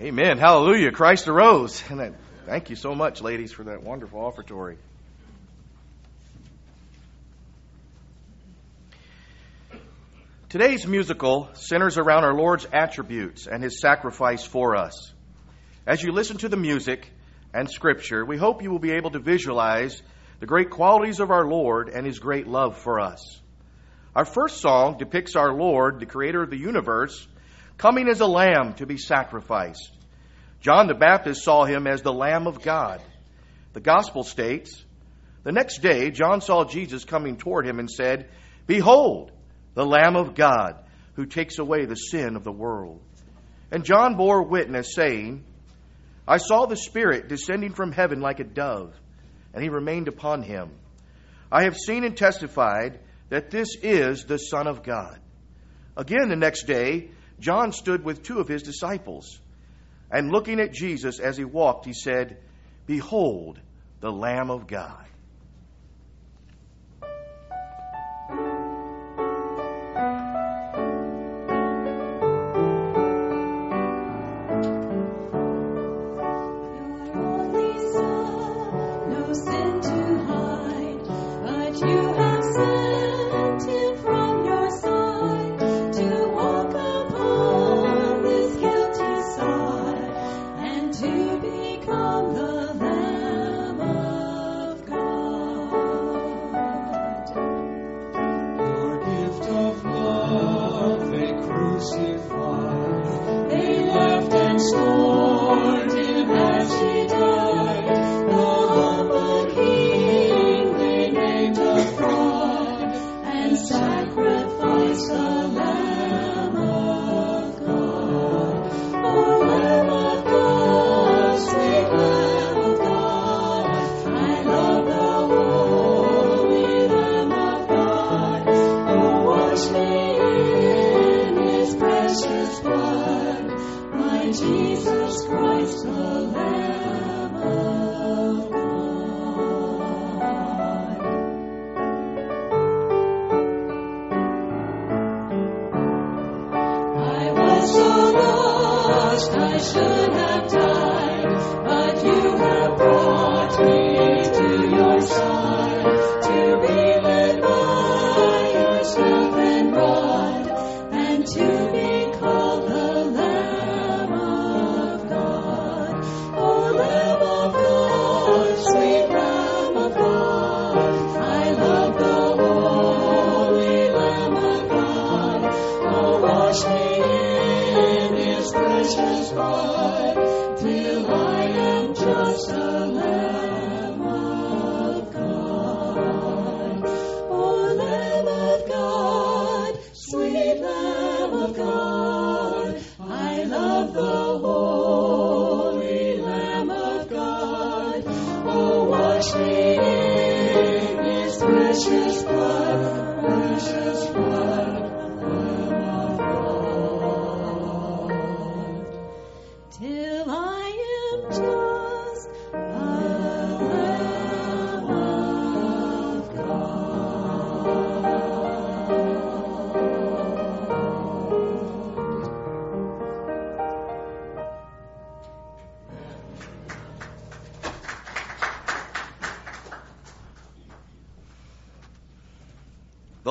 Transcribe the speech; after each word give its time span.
Amen. 0.00 0.38
Hallelujah. 0.38 0.92
Christ 0.92 1.26
arose. 1.26 1.82
And 1.90 2.14
thank 2.46 2.70
you 2.70 2.76
so 2.76 2.94
much, 2.94 3.20
ladies, 3.20 3.50
for 3.50 3.64
that 3.64 3.82
wonderful 3.82 4.20
offertory. 4.20 4.76
Today's 10.48 10.86
musical 10.86 11.50
centers 11.54 11.98
around 11.98 12.22
our 12.22 12.32
Lord's 12.32 12.64
attributes 12.72 13.48
and 13.48 13.60
his 13.60 13.80
sacrifice 13.80 14.44
for 14.44 14.76
us. 14.76 15.12
As 15.84 16.00
you 16.00 16.12
listen 16.12 16.36
to 16.38 16.48
the 16.48 16.56
music 16.56 17.10
and 17.52 17.68
scripture, 17.68 18.24
we 18.24 18.36
hope 18.36 18.62
you 18.62 18.70
will 18.70 18.78
be 18.78 18.92
able 18.92 19.10
to 19.10 19.18
visualize 19.18 20.00
the 20.38 20.46
great 20.46 20.70
qualities 20.70 21.18
of 21.18 21.32
our 21.32 21.44
Lord 21.44 21.88
and 21.88 22.06
his 22.06 22.20
great 22.20 22.46
love 22.46 22.78
for 22.78 23.00
us. 23.00 23.40
Our 24.14 24.24
first 24.24 24.60
song 24.60 24.96
depicts 24.96 25.34
our 25.34 25.52
Lord, 25.52 25.98
the 25.98 26.06
creator 26.06 26.40
of 26.40 26.50
the 26.50 26.56
universe, 26.56 27.26
coming 27.78 28.08
as 28.08 28.20
a 28.20 28.26
lamb 28.26 28.74
to 28.74 28.86
be 28.86 28.98
sacrificed. 28.98 29.92
John 30.60 30.88
the 30.88 30.94
Baptist 30.94 31.44
saw 31.44 31.64
him 31.64 31.86
as 31.86 32.02
the 32.02 32.12
Lamb 32.12 32.46
of 32.46 32.62
God. 32.62 33.00
The 33.72 33.80
gospel 33.80 34.24
states, 34.24 34.84
The 35.44 35.52
next 35.52 35.78
day 35.78 36.10
John 36.10 36.40
saw 36.40 36.64
Jesus 36.64 37.04
coming 37.04 37.36
toward 37.36 37.66
him 37.66 37.78
and 37.78 37.88
said, 37.88 38.28
Behold, 38.66 39.30
the 39.74 39.86
Lamb 39.86 40.16
of 40.16 40.34
God, 40.34 40.84
who 41.14 41.26
takes 41.26 41.58
away 41.58 41.86
the 41.86 41.94
sin 41.94 42.34
of 42.34 42.42
the 42.42 42.52
world. 42.52 43.00
And 43.70 43.84
John 43.84 44.16
bore 44.16 44.42
witness, 44.42 44.94
saying, 44.94 45.44
I 46.26 46.38
saw 46.38 46.66
the 46.66 46.76
Spirit 46.76 47.28
descending 47.28 47.72
from 47.72 47.92
heaven 47.92 48.20
like 48.20 48.40
a 48.40 48.44
dove, 48.44 48.94
and 49.54 49.62
he 49.62 49.68
remained 49.68 50.08
upon 50.08 50.42
him. 50.42 50.70
I 51.50 51.64
have 51.64 51.76
seen 51.76 52.04
and 52.04 52.16
testified 52.16 52.98
that 53.28 53.50
this 53.50 53.76
is 53.80 54.24
the 54.24 54.38
Son 54.38 54.66
of 54.66 54.82
God. 54.82 55.18
Again, 55.96 56.28
the 56.28 56.36
next 56.36 56.66
day, 56.66 57.10
John 57.40 57.72
stood 57.72 58.04
with 58.04 58.22
two 58.22 58.40
of 58.40 58.48
his 58.48 58.62
disciples, 58.62 59.40
and 60.10 60.32
looking 60.32 60.60
at 60.60 60.72
Jesus 60.72 61.20
as 61.20 61.36
he 61.36 61.44
walked, 61.44 61.86
he 61.86 61.92
said, 61.92 62.38
Behold, 62.86 63.60
the 64.00 64.10
Lamb 64.10 64.50
of 64.50 64.66
God. 64.66 65.04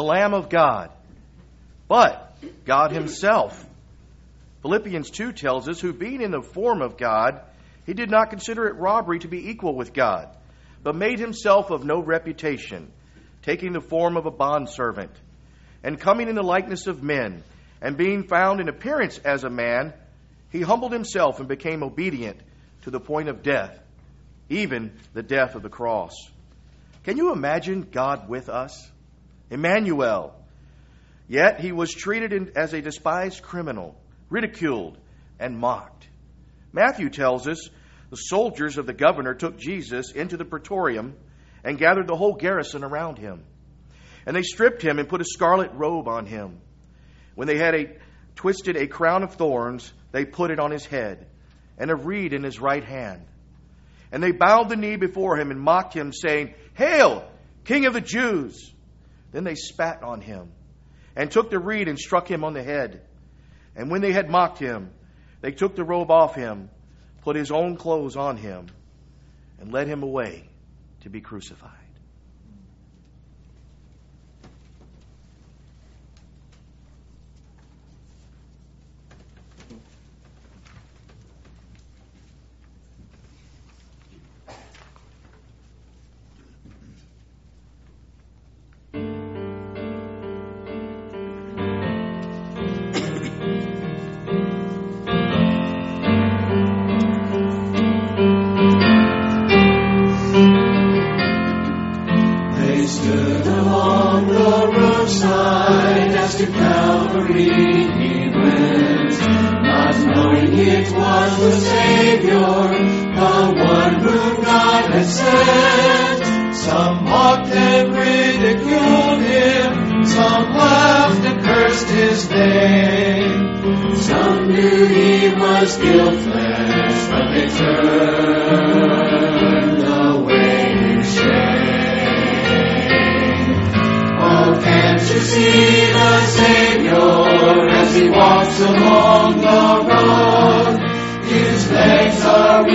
Lamb 0.07 0.33
of 0.33 0.49
God, 0.49 0.89
but 1.87 2.35
God 2.65 2.91
Himself. 2.91 3.65
Philippians 4.61 5.11
2 5.11 5.33
tells 5.33 5.69
us, 5.69 5.79
who 5.79 5.93
being 5.93 6.21
in 6.21 6.31
the 6.31 6.41
form 6.41 6.81
of 6.81 6.97
God, 6.97 7.41
he 7.85 7.93
did 7.93 8.11
not 8.11 8.29
consider 8.29 8.67
it 8.67 8.75
robbery 8.75 9.19
to 9.19 9.27
be 9.27 9.49
equal 9.49 9.75
with 9.75 9.93
God, 9.93 10.27
but 10.83 10.95
made 10.95 11.19
himself 11.19 11.71
of 11.71 11.85
no 11.85 12.01
reputation, 12.01 12.91
taking 13.43 13.71
the 13.71 13.81
form 13.81 14.17
of 14.17 14.25
a 14.25 14.31
bondservant, 14.31 15.11
and 15.83 15.99
coming 15.99 16.27
in 16.27 16.35
the 16.35 16.43
likeness 16.43 16.87
of 16.87 17.01
men, 17.01 17.43
and 17.81 17.95
being 17.95 18.27
found 18.27 18.59
in 18.59 18.67
appearance 18.67 19.17
as 19.19 19.45
a 19.45 19.49
man, 19.49 19.93
he 20.51 20.61
humbled 20.61 20.91
himself 20.91 21.39
and 21.39 21.47
became 21.47 21.81
obedient 21.81 22.39
to 22.81 22.91
the 22.91 22.99
point 22.99 23.29
of 23.29 23.41
death, 23.41 23.79
even 24.49 24.91
the 25.13 25.23
death 25.23 25.55
of 25.55 25.61
the 25.61 25.69
cross. 25.69 26.13
Can 27.03 27.15
you 27.15 27.31
imagine 27.31 27.87
God 27.89 28.27
with 28.27 28.49
us? 28.49 28.91
Emmanuel. 29.49 30.35
Yet 31.27 31.59
he 31.59 31.71
was 31.71 31.93
treated 31.93 32.33
in, 32.33 32.51
as 32.55 32.73
a 32.73 32.81
despised 32.81 33.41
criminal, 33.41 33.95
ridiculed, 34.29 34.97
and 35.39 35.57
mocked. 35.57 36.07
Matthew 36.71 37.09
tells 37.09 37.47
us 37.47 37.69
the 38.09 38.15
soldiers 38.15 38.77
of 38.77 38.85
the 38.85 38.93
governor 38.93 39.33
took 39.33 39.57
Jesus 39.57 40.11
into 40.11 40.37
the 40.37 40.45
praetorium 40.45 41.15
and 41.63 41.77
gathered 41.77 42.07
the 42.07 42.15
whole 42.15 42.35
garrison 42.35 42.83
around 42.83 43.17
him. 43.17 43.43
And 44.25 44.35
they 44.35 44.43
stripped 44.43 44.81
him 44.81 44.99
and 44.99 45.09
put 45.09 45.21
a 45.21 45.25
scarlet 45.25 45.71
robe 45.73 46.07
on 46.07 46.25
him. 46.25 46.59
When 47.35 47.47
they 47.47 47.57
had 47.57 47.75
a, 47.75 47.97
twisted 48.35 48.77
a 48.77 48.87
crown 48.87 49.23
of 49.23 49.35
thorns, 49.35 49.91
they 50.11 50.25
put 50.25 50.51
it 50.51 50.59
on 50.59 50.71
his 50.71 50.85
head, 50.85 51.27
and 51.77 51.91
a 51.91 51.95
reed 51.95 52.33
in 52.33 52.43
his 52.43 52.59
right 52.59 52.83
hand. 52.83 53.25
And 54.11 54.23
they 54.23 54.31
bowed 54.31 54.69
the 54.69 54.75
knee 54.75 54.95
before 54.95 55.37
him 55.37 55.51
and 55.51 55.59
mocked 55.59 55.93
him, 55.93 56.13
saying, 56.13 56.53
Hail, 56.75 57.29
King 57.65 57.85
of 57.85 57.93
the 57.93 58.01
Jews! 58.01 58.73
Then 59.31 59.43
they 59.43 59.55
spat 59.55 60.03
on 60.03 60.21
him 60.21 60.51
and 61.15 61.29
took 61.31 61.49
the 61.49 61.59
reed 61.59 61.87
and 61.87 61.99
struck 61.99 62.29
him 62.29 62.43
on 62.43 62.53
the 62.53 62.63
head. 62.63 63.01
And 63.75 63.89
when 63.91 64.01
they 64.01 64.11
had 64.11 64.29
mocked 64.29 64.59
him, 64.59 64.91
They 65.41 65.51
took 65.51 65.75
the 65.75 65.83
robe 65.83 66.09
off 66.11 66.35
him, 66.35 66.69
put 67.21 67.35
his 67.35 67.51
own 67.51 67.77
clothes 67.77 68.15
on 68.15 68.37
him, 68.37 68.67
and 69.59 69.71
led 69.71 69.87
him 69.87 70.03
away 70.03 70.49
to 71.01 71.09
be 71.09 71.21
crucified. 71.21 71.71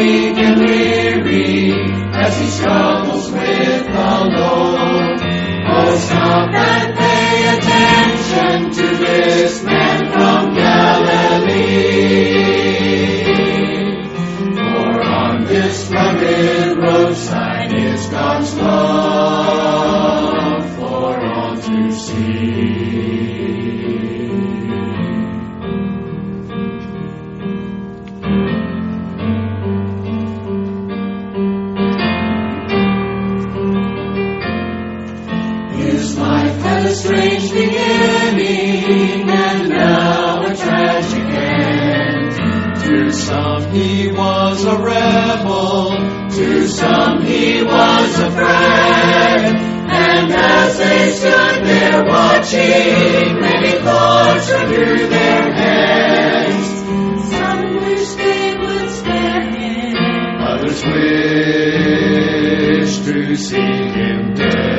Are 0.03 0.32
beginning 37.53 39.29
and 39.29 39.69
now 39.69 40.43
a 40.43 40.57
tragic 40.57 41.25
end. 41.35 42.31
To 42.83 43.13
some 43.13 43.71
he 43.71 44.11
was 44.11 44.65
a 44.65 44.77
rebel, 44.79 45.91
to 46.31 46.69
some 46.69 47.23
he 47.23 47.63
was 47.63 48.19
a 48.19 48.31
friend. 48.31 49.59
And 49.95 50.33
as 50.33 50.79
they 50.79 51.11
stood 51.13 51.67
there 51.67 52.05
watching, 52.05 53.41
many 53.41 53.73
thoughts 53.81 54.51
ran 54.51 54.69
through 54.69 55.09
their 55.09 55.53
heads. 55.53 56.67
Some 57.31 57.77
wish 57.77 58.09
they 58.15 58.55
would 58.57 58.91
spare 58.91 59.43
him. 59.51 59.97
Others 60.41 60.85
wish 60.97 62.93
to 63.07 63.37
see 63.37 63.57
him 63.57 64.35
dead. 64.35 64.72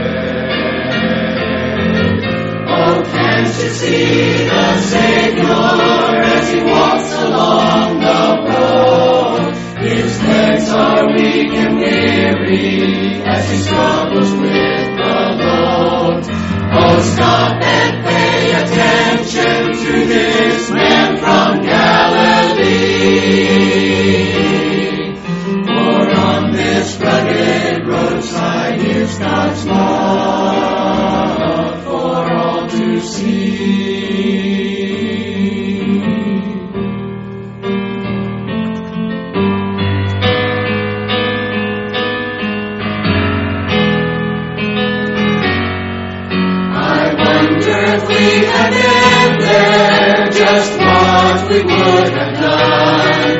Can't 3.64 3.76
see 3.76 4.44
the 4.44 4.82
Savior 4.82 5.44
as 5.44 6.52
he 6.52 6.60
walks 6.64 7.14
along 7.14 8.00
the 8.00 8.24
road? 8.50 9.56
His 9.84 10.22
legs 10.22 10.70
are 10.70 11.08
weak 11.14 11.54
and 11.54 11.78
weary 11.78 13.22
as 13.24 13.50
he 13.50 13.58
struggles 13.58 14.32
with 14.32 14.98
the 14.98 15.36
load. 15.40 16.24
Oh, 16.76 17.00
stop 17.16 17.64
and 17.64 18.04
pay 18.06 18.52
attention 18.52 19.74
to 19.84 20.06
this 20.08 20.70
man 20.72 21.18
from 21.18 21.62
Galilee. 21.64 22.84
For 25.66 26.10
on 26.12 26.52
this 26.52 26.98
rugged 26.98 27.88
roadside 27.88 28.80
is 28.82 29.18
God's 29.18 29.66
love 29.66 31.04
for 31.84 32.34
all 32.34 32.68
to 32.68 33.00
see. 33.00 33.33
We 51.54 51.62
would 51.62 52.10
have 52.10 52.34
done. 52.42 53.38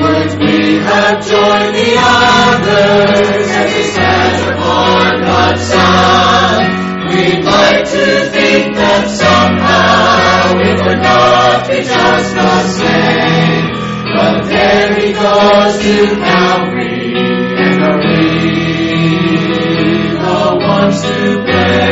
Would 0.00 0.32
we 0.40 0.76
have 0.76 1.20
joined 1.20 1.74
the 1.76 1.92
others 1.98 3.48
as 3.50 3.76
he 3.76 3.82
stands 3.82 4.42
upon 4.48 5.20
God's 5.20 5.62
Son? 5.68 6.56
We'd 7.10 7.44
like 7.44 7.84
to 7.84 8.30
think 8.30 8.76
that 8.76 9.10
somehow 9.10 10.56
it 10.58 10.78
would 10.86 11.02
not 11.02 11.68
be 11.68 11.82
just 11.82 12.34
the 12.34 12.68
same. 12.80 13.66
But 14.16 14.44
there 14.48 14.94
he 14.94 15.12
goes 15.12 15.78
to 15.84 16.16
Calvary, 16.16 17.12
and 17.12 17.84
are 17.84 17.98
we 17.98 18.14
the 20.16 20.56
ones 20.66 21.02
to 21.02 21.44
blame? 21.44 21.90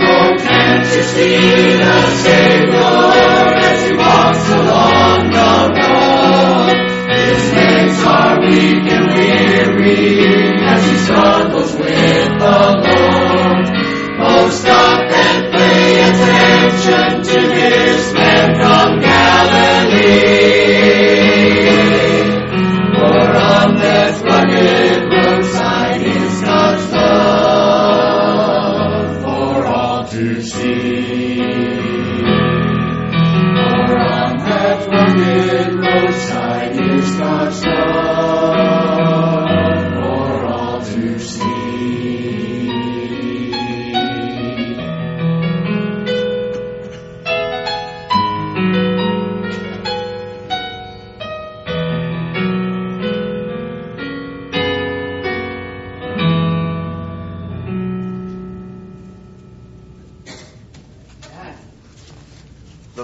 Oh, 0.00 0.36
can't 0.36 0.86
you 0.96 1.02
see 1.02 1.47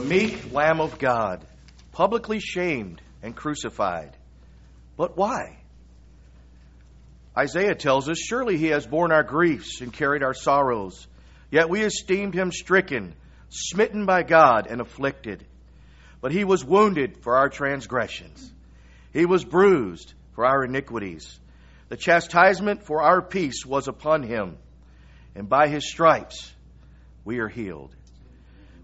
meek 0.05 0.53
Lamb 0.53 0.81
of 0.81 0.99
God, 0.99 1.45
publicly 1.93 2.39
shamed 2.39 3.01
and 3.23 3.35
crucified. 3.35 4.17
But 4.97 5.17
why? 5.17 5.59
Isaiah 7.37 7.75
tells 7.75 8.09
us, 8.09 8.19
Surely 8.19 8.59
he 8.59 8.69
has 8.69 8.87
borne 8.87 9.11
our 9.11 9.25
griefs 9.25 9.81
and 9.81 9.93
carried 9.93 10.23
our 10.23 10.35
sorrows. 10.35 11.07
Yet 11.51 11.69
we 11.69 11.83
esteemed 11.83 12.35
him 12.35 12.53
stricken, 12.53 13.15
smitten 13.49 14.07
by 14.07 14.23
God, 14.23 14.67
and 14.69 14.81
afflicted. 14.81 15.45
But 16.21 16.33
he 16.33 16.45
was 16.45 16.65
wounded 16.65 17.23
for 17.23 17.37
our 17.37 17.49
transgressions, 17.49 18.53
he 19.13 19.27
was 19.27 19.45
bruised 19.45 20.13
for 20.35 20.45
our 20.45 20.65
iniquities. 20.65 21.39
The 21.89 21.97
chastisement 21.97 22.85
for 22.85 23.03
our 23.03 23.23
peace 23.23 23.65
was 23.65 23.89
upon 23.89 24.23
him, 24.23 24.57
and 25.35 25.49
by 25.49 25.69
his 25.69 25.89
stripes 25.89 26.53
we 27.25 27.39
are 27.39 27.49
healed. 27.49 27.95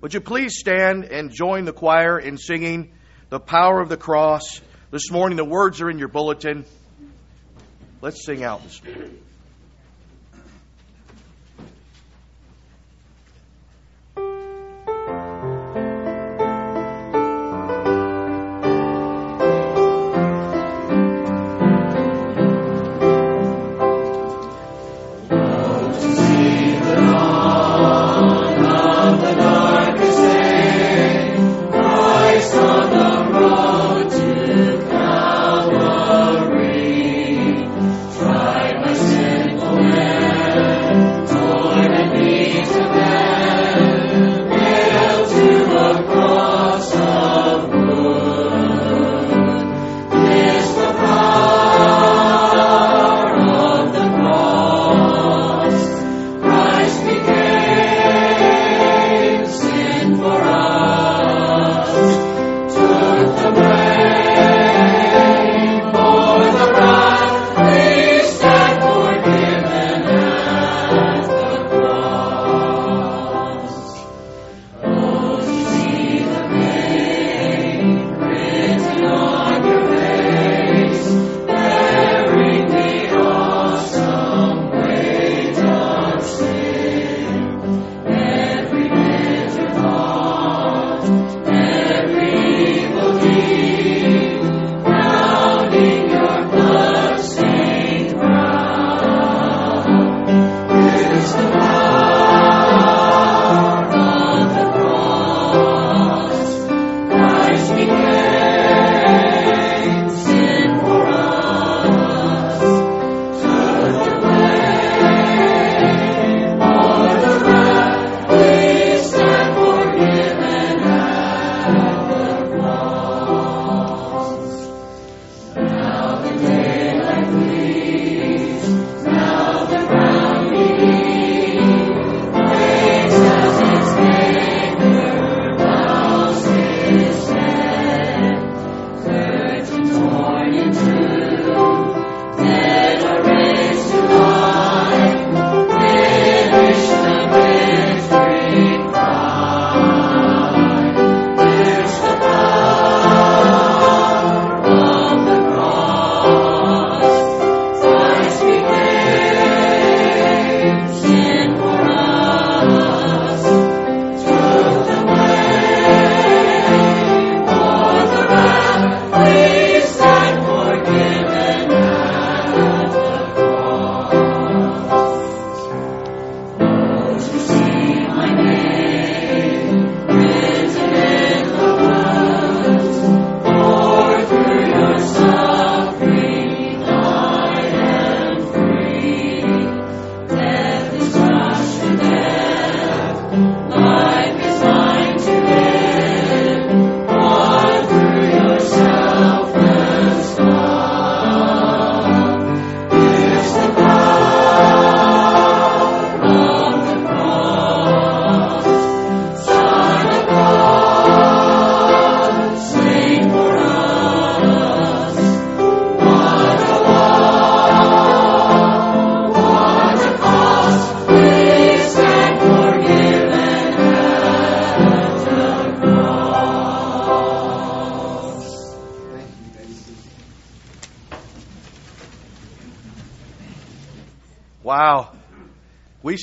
Would 0.00 0.14
you 0.14 0.20
please 0.22 0.58
stand 0.58 1.04
and 1.04 1.30
join 1.30 1.66
the 1.66 1.74
choir 1.74 2.18
in 2.18 2.38
singing 2.38 2.94
The 3.28 3.38
Power 3.38 3.82
of 3.82 3.90
the 3.90 3.98
Cross? 3.98 4.62
This 4.90 5.10
morning, 5.10 5.36
the 5.36 5.44
words 5.44 5.82
are 5.82 5.90
in 5.90 5.98
your 5.98 6.08
bulletin. 6.08 6.64
Let's 8.00 8.24
sing 8.24 8.42
out 8.42 8.62
this 8.62 8.82
morning. 8.82 9.18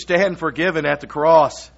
Stand 0.08 0.40
forgiven 0.40 0.86
at 0.86 1.02
the 1.02 1.08
cross. 1.08 1.70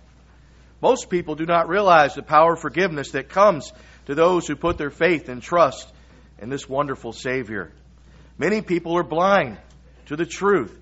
Most 0.84 1.10
people 1.10 1.34
do 1.34 1.48
not 1.48 1.68
realize 1.68 2.14
the 2.14 2.22
power 2.22 2.54
of 2.54 2.60
forgiveness 2.60 3.12
that 3.12 3.28
comes 3.28 3.74
to 4.06 4.14
those 4.14 4.46
who 4.46 4.56
put 4.56 4.78
their 4.78 4.92
faith 4.92 5.30
and 5.30 5.42
trust 5.42 5.92
in 6.38 6.50
this 6.50 6.70
wonderful 6.70 7.12
Savior. 7.12 7.72
Many 8.38 8.62
people 8.62 8.96
are 8.98 9.04
blind 9.04 9.58
to 10.06 10.16
the 10.16 10.28
truth 10.28 10.78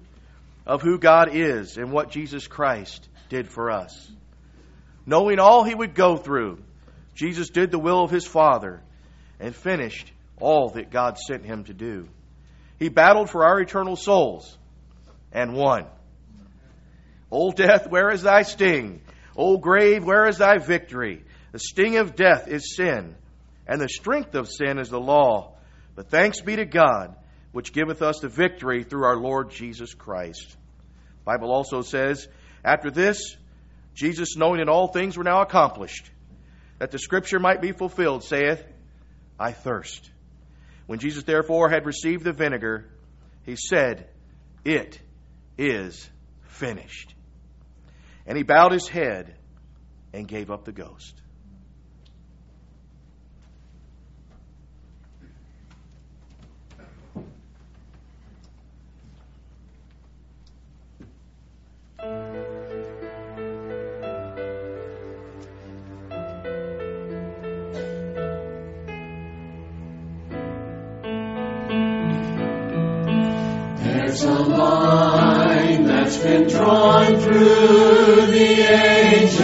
of 0.66 0.82
who 0.82 1.00
God 1.00 1.30
is 1.34 1.78
and 1.78 1.94
what 1.94 2.12
Jesus 2.12 2.48
Christ 2.48 3.08
did 3.30 3.48
for 3.48 3.72
us. 3.72 4.12
Knowing 5.06 5.40
all 5.40 5.64
he 5.64 5.74
would 5.74 5.96
go 5.96 6.18
through, 6.18 6.62
Jesus 7.16 7.50
did 7.50 7.72
the 7.72 7.80
will 7.80 8.04
of 8.04 8.12
his 8.12 8.28
Father 8.28 8.82
and 9.40 9.56
finished 9.56 10.12
all 10.38 10.72
that 10.72 10.92
God 10.92 11.18
sent 11.18 11.46
him 11.46 11.64
to 11.64 11.74
do. 11.74 12.10
He 12.78 12.90
battled 12.90 13.30
for 13.30 13.46
our 13.46 13.62
eternal 13.62 13.96
souls 13.96 14.58
and 15.32 15.54
won. 15.54 15.86
O 17.32 17.52
death, 17.52 17.90
where 17.90 18.10
is 18.10 18.24
thy 18.24 18.44
sting? 18.44 19.02
O 19.36 19.58
grave, 19.58 20.04
where 20.04 20.28
is 20.28 20.38
thy 20.38 20.58
victory? 20.58 21.24
The 21.52 21.60
sting 21.60 21.98
of 21.98 22.16
death 22.16 22.48
is 22.48 22.76
sin, 22.76 23.16
and 23.68 23.82
the 23.82 23.90
strength 23.90 24.36
of 24.36 24.50
sin 24.50 24.80
is 24.80 24.90
the 24.90 25.00
law. 25.00 25.56
But 25.96 26.10
thanks 26.10 26.42
be 26.42 26.56
to 26.56 26.66
God, 26.66 27.16
which 27.52 27.74
giveth 27.74 28.02
us 28.02 28.20
the 28.20 28.30
victory 28.30 28.84
through 28.84 29.06
our 29.06 29.18
Lord 29.18 29.52
Jesus 29.52 29.94
Christ. 29.94 30.48
The 30.50 31.26
Bible 31.26 31.52
also 31.52 31.82
says, 31.82 32.28
after 32.64 32.92
this, 32.92 33.36
Jesus, 33.94 34.36
knowing 34.38 34.60
that 34.60 34.70
all 34.70 34.88
things 34.88 35.18
were 35.18 35.24
now 35.24 35.42
accomplished, 35.42 36.10
that 36.80 36.92
the 36.92 37.00
scripture 37.00 37.40
might 37.40 37.62
be 37.62 37.72
fulfilled, 37.72 38.24
saith, 38.24 38.64
I 39.40 39.52
thirst. 39.52 40.10
When 40.86 41.00
Jesus 41.00 41.24
therefore 41.24 41.70
had 41.70 41.86
received 41.86 42.24
the 42.24 42.32
vinegar, 42.32 42.90
he 43.44 43.56
said, 43.56 44.08
It 44.64 45.00
is 45.58 46.10
finished. 46.44 47.14
And 48.28 48.38
he 48.38 48.44
bowed 48.44 48.74
his 48.74 48.88
head 48.88 49.34
and 50.14 50.28
gave 50.28 50.52
up 50.52 50.66
the 50.66 50.74
ghost. 50.74 51.22
That's 76.08 76.24
been 76.24 76.48
drawn 76.48 77.18
through 77.18 78.28
the 78.28 78.62
ages. 78.72 79.42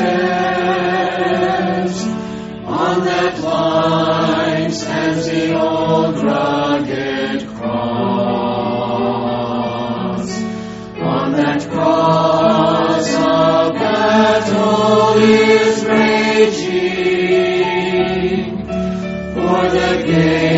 On 2.65 3.03
that 3.03 3.37
line 3.43 4.71
stands 4.71 5.25
the 5.27 5.59
old 5.59 6.15
rugged 6.23 7.45
cross. 7.49 8.23
On 11.01 11.33
that 11.33 11.69
cross 11.69 13.13
a 13.13 13.73
battle 13.73 15.17
is 15.21 15.83
raging 15.83 17.03
for 19.33 19.69
the 19.69 20.03
gain 20.05 20.52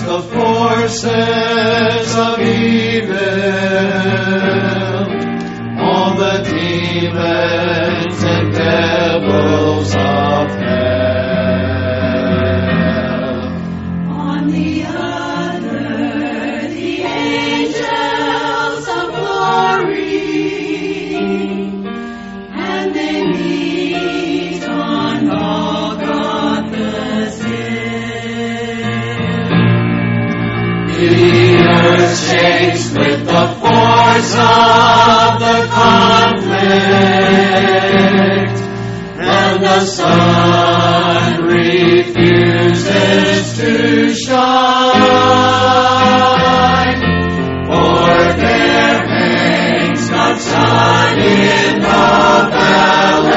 march 0.00 0.08
the 0.08 0.22
forces 0.22 1.06
of 2.16 2.40
evil, 2.40 3.16
all 5.80 6.16
the 6.16 6.42
demons 6.50 8.24
and 8.24 8.52
devils 8.52 9.94
of 34.18 35.38
the 35.40 35.68
conflict, 35.70 36.56
and 39.20 39.62
the 39.62 39.80
sun 39.84 41.44
refuses 41.44 42.86
to 43.58 44.14
shine. 44.14 44.36
For 47.66 48.32
there 48.40 49.06
hangs 49.06 50.08
God's 50.08 50.44
Son 50.44 51.18
in 51.18 51.80
the 51.80 52.06
balance, 52.56 53.36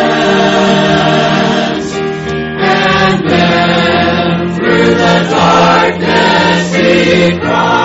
and 2.62 3.30
then 3.30 4.48
through 4.56 4.94
the 4.96 5.16
darkness 5.30 6.74
he 6.74 7.38
cries, 7.38 7.79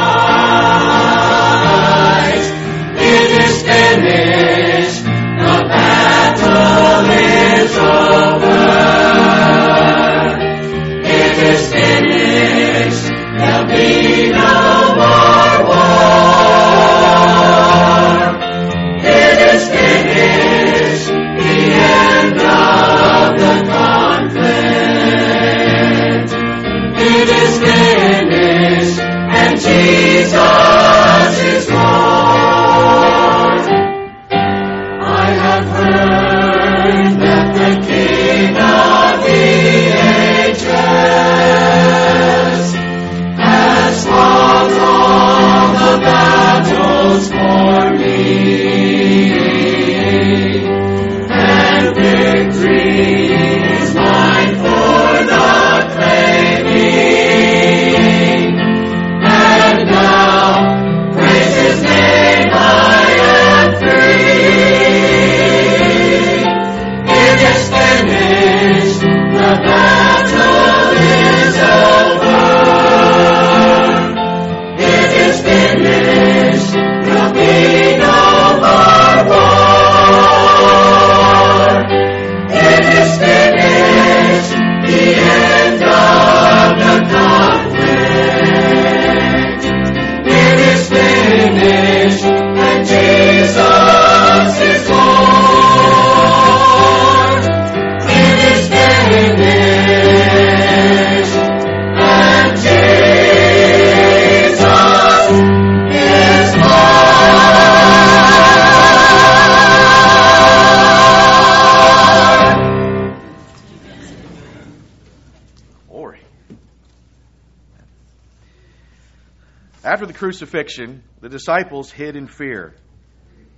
crucifixion, 120.35 121.01
the 121.21 121.29
disciples 121.29 121.93
hid 121.93 122.17
in 122.17 122.27
fear. 122.27 122.75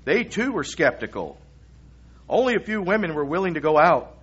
They 0.05 0.25
too 0.25 0.53
were 0.53 0.63
skeptical. 0.63 1.39
Only 2.29 2.55
a 2.55 2.63
few 2.63 2.83
women 2.83 3.15
were 3.15 3.25
willing 3.25 3.55
to 3.55 3.61
go 3.61 3.79
out, 3.79 4.15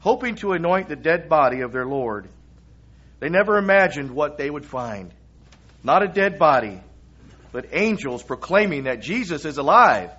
hoping 0.00 0.34
to 0.36 0.52
anoint 0.52 0.88
the 0.88 0.96
dead 0.96 1.28
body 1.28 1.60
of 1.60 1.70
their 1.70 1.86
Lord. 1.86 2.26
They 3.20 3.28
never 3.28 3.56
imagined 3.56 4.10
what 4.10 4.36
they 4.36 4.50
would 4.50 4.64
find. 4.64 5.12
Not 5.84 6.02
a 6.02 6.08
dead 6.08 6.40
body, 6.40 6.80
but 7.52 7.66
angels 7.72 8.24
proclaiming 8.24 8.84
that 8.84 9.00
Jesus 9.00 9.44
is 9.44 9.58
alive. 9.58 10.10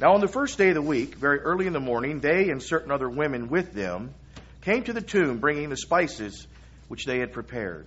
Now, 0.00 0.14
on 0.14 0.22
the 0.22 0.28
first 0.28 0.56
day 0.56 0.68
of 0.68 0.74
the 0.74 0.80
week, 0.80 1.16
very 1.16 1.40
early 1.40 1.66
in 1.66 1.74
the 1.74 1.80
morning, 1.80 2.20
they 2.20 2.48
and 2.48 2.62
certain 2.62 2.90
other 2.90 3.10
women 3.10 3.48
with 3.48 3.74
them 3.74 4.14
came 4.62 4.84
to 4.84 4.94
the 4.94 5.02
tomb 5.02 5.38
bringing 5.38 5.68
the 5.68 5.76
spices 5.76 6.46
which 6.86 7.04
they 7.04 7.18
had 7.18 7.32
prepared. 7.32 7.86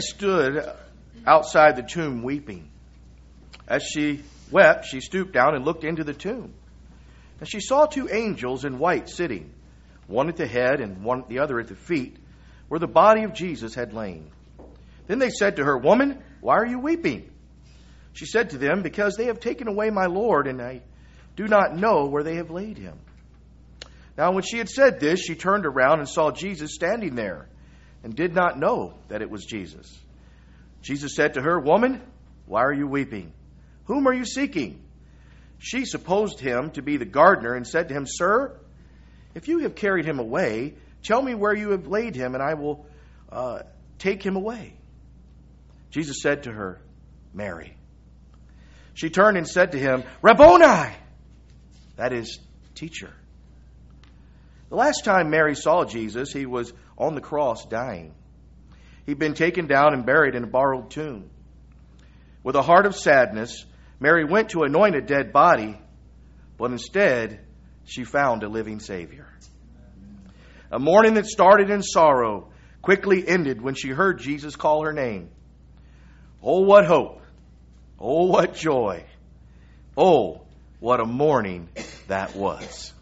Stood 0.00 0.68
outside 1.26 1.76
the 1.76 1.82
tomb 1.82 2.22
weeping. 2.22 2.70
As 3.68 3.82
she 3.82 4.22
wept, 4.50 4.86
she 4.86 5.00
stooped 5.00 5.32
down 5.32 5.54
and 5.54 5.64
looked 5.64 5.84
into 5.84 6.04
the 6.04 6.14
tomb. 6.14 6.54
And 7.38 7.48
she 7.48 7.60
saw 7.60 7.86
two 7.86 8.08
angels 8.10 8.64
in 8.64 8.78
white 8.78 9.08
sitting, 9.08 9.52
one 10.06 10.28
at 10.28 10.36
the 10.36 10.46
head 10.46 10.80
and 10.80 11.04
one 11.04 11.24
the 11.28 11.38
other 11.38 11.58
at 11.60 11.68
the 11.68 11.76
feet, 11.76 12.16
where 12.68 12.80
the 12.80 12.86
body 12.86 13.22
of 13.24 13.32
Jesus 13.32 13.74
had 13.74 13.92
lain. 13.92 14.30
Then 15.06 15.18
they 15.18 15.30
said 15.30 15.56
to 15.56 15.64
her, 15.64 15.76
Woman, 15.76 16.22
why 16.40 16.56
are 16.56 16.66
you 16.66 16.78
weeping? 16.78 17.30
She 18.12 18.26
said 18.26 18.50
to 18.50 18.58
them, 18.58 18.82
Because 18.82 19.16
they 19.16 19.26
have 19.26 19.40
taken 19.40 19.68
away 19.68 19.90
my 19.90 20.06
Lord, 20.06 20.46
and 20.46 20.60
I 20.60 20.82
do 21.36 21.46
not 21.46 21.76
know 21.76 22.06
where 22.06 22.22
they 22.22 22.36
have 22.36 22.50
laid 22.50 22.76
him. 22.76 22.98
Now, 24.18 24.32
when 24.32 24.42
she 24.42 24.58
had 24.58 24.68
said 24.68 25.00
this, 25.00 25.20
she 25.20 25.34
turned 25.34 25.64
around 25.64 26.00
and 26.00 26.08
saw 26.08 26.30
Jesus 26.30 26.74
standing 26.74 27.14
there, 27.14 27.48
and 28.02 28.14
did 28.14 28.34
not 28.34 28.58
know 28.58 28.94
that 29.08 29.22
it 29.22 29.30
was 29.30 29.44
Jesus. 29.44 29.98
Jesus 30.82 31.14
said 31.14 31.34
to 31.34 31.42
her, 31.42 31.58
Woman, 31.58 32.00
why 32.46 32.62
are 32.62 32.72
you 32.72 32.86
weeping? 32.86 33.32
Whom 33.84 34.06
are 34.06 34.14
you 34.14 34.24
seeking? 34.24 34.82
She 35.58 35.84
supposed 35.84 36.40
him 36.40 36.70
to 36.72 36.82
be 36.82 36.96
the 36.96 37.04
gardener 37.04 37.54
and 37.54 37.66
said 37.66 37.88
to 37.88 37.94
him, 37.94 38.06
Sir, 38.06 38.58
if 39.34 39.48
you 39.48 39.60
have 39.60 39.74
carried 39.74 40.06
him 40.06 40.18
away, 40.18 40.74
tell 41.02 41.20
me 41.20 41.34
where 41.34 41.54
you 41.54 41.70
have 41.72 41.86
laid 41.86 42.16
him, 42.16 42.34
and 42.34 42.42
I 42.42 42.54
will 42.54 42.86
uh, 43.30 43.60
take 43.98 44.22
him 44.22 44.36
away. 44.36 44.74
Jesus 45.90 46.22
said 46.22 46.44
to 46.44 46.52
her, 46.52 46.80
Mary. 47.34 47.76
She 48.94 49.10
turned 49.10 49.36
and 49.36 49.46
said 49.46 49.72
to 49.72 49.78
him, 49.78 50.04
Rabboni! 50.22 50.94
That 51.96 52.12
is, 52.12 52.38
teacher. 52.74 53.12
The 54.70 54.76
last 54.76 55.04
time 55.04 55.30
Mary 55.30 55.56
saw 55.56 55.84
Jesus, 55.84 56.32
he 56.32 56.46
was 56.46 56.72
on 56.96 57.16
the 57.16 57.20
cross 57.20 57.66
dying. 57.66 58.14
He'd 59.04 59.18
been 59.18 59.34
taken 59.34 59.66
down 59.66 59.94
and 59.94 60.06
buried 60.06 60.36
in 60.36 60.44
a 60.44 60.46
borrowed 60.46 60.90
tomb. 60.90 61.28
With 62.44 62.54
a 62.54 62.62
heart 62.62 62.86
of 62.86 62.94
sadness, 62.94 63.64
Mary 63.98 64.24
went 64.24 64.50
to 64.50 64.62
anoint 64.62 64.94
a 64.94 65.00
dead 65.00 65.32
body, 65.32 65.76
but 66.56 66.70
instead 66.70 67.40
she 67.84 68.04
found 68.04 68.44
a 68.44 68.48
living 68.48 68.78
Savior. 68.78 69.26
A 70.70 70.78
morning 70.78 71.14
that 71.14 71.26
started 71.26 71.68
in 71.68 71.82
sorrow 71.82 72.52
quickly 72.80 73.26
ended 73.26 73.60
when 73.60 73.74
she 73.74 73.88
heard 73.88 74.20
Jesus 74.20 74.54
call 74.54 74.84
her 74.84 74.92
name. 74.92 75.30
Oh, 76.40 76.60
what 76.60 76.86
hope! 76.86 77.20
Oh, 77.98 78.26
what 78.26 78.54
joy! 78.54 79.04
Oh, 79.96 80.42
what 80.78 81.00
a 81.00 81.04
morning 81.04 81.68
that 82.06 82.36
was. 82.36 82.92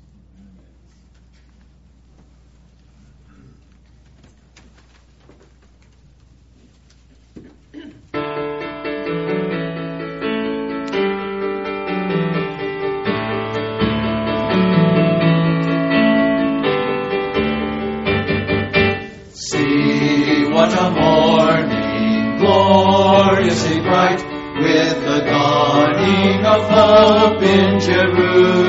Gloriously 22.69 23.81
bright, 23.81 24.21
with 24.61 25.01
the 25.01 25.21
dawning 25.25 26.45
of 26.45 26.69
hope 26.69 27.43
in 27.43 27.81
Jerusalem. 27.81 28.69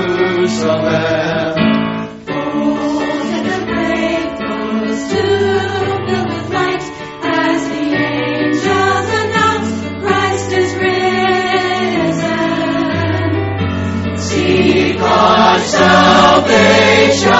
God's 14.99 15.63
salvation 15.63 17.31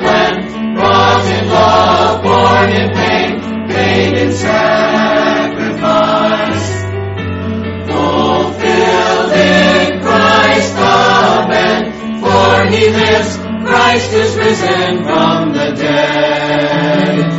plan, 0.00 0.34
wrought 0.74 1.26
in 1.26 1.48
love, 1.48 2.22
born 2.22 2.70
in 2.70 2.92
pain, 2.92 3.40
paid 3.68 4.14
in 4.18 4.32
Christ 13.94 14.12
is 14.12 14.36
risen 14.36 15.04
from 15.04 15.52
the 15.52 15.72
dead. 15.76 17.33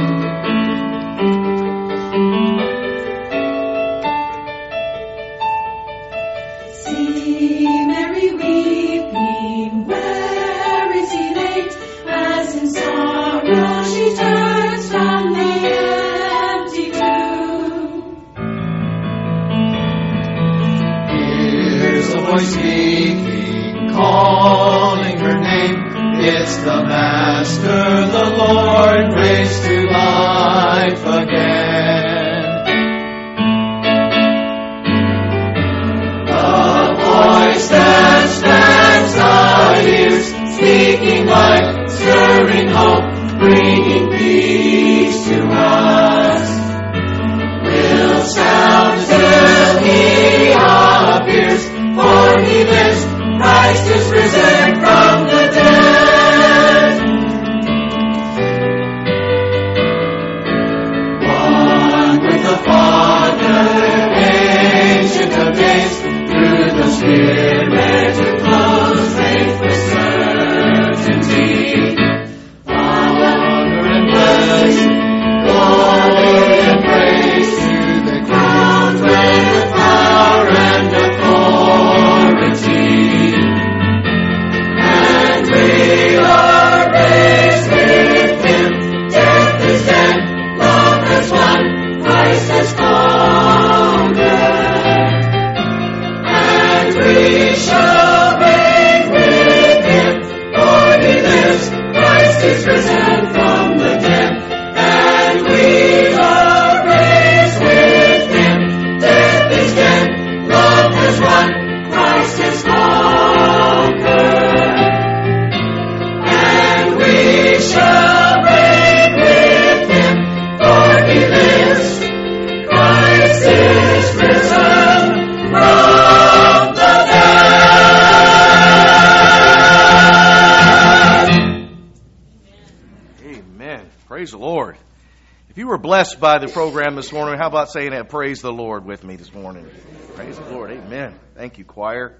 Program 136.55 136.95
this 136.95 137.11
morning, 137.11 137.37
how 137.37 137.47
about 137.49 137.69
saying 137.69 137.89
that? 137.89 138.07
Praise 138.07 138.41
the 138.41 138.49
Lord 138.49 138.85
with 138.85 139.03
me 139.03 139.17
this 139.17 139.33
morning. 139.33 139.69
Praise 140.13 140.37
the 140.37 140.45
Lord. 140.51 140.71
Amen. 140.71 141.13
Thank 141.35 141.57
you, 141.57 141.65
choir. 141.65 142.17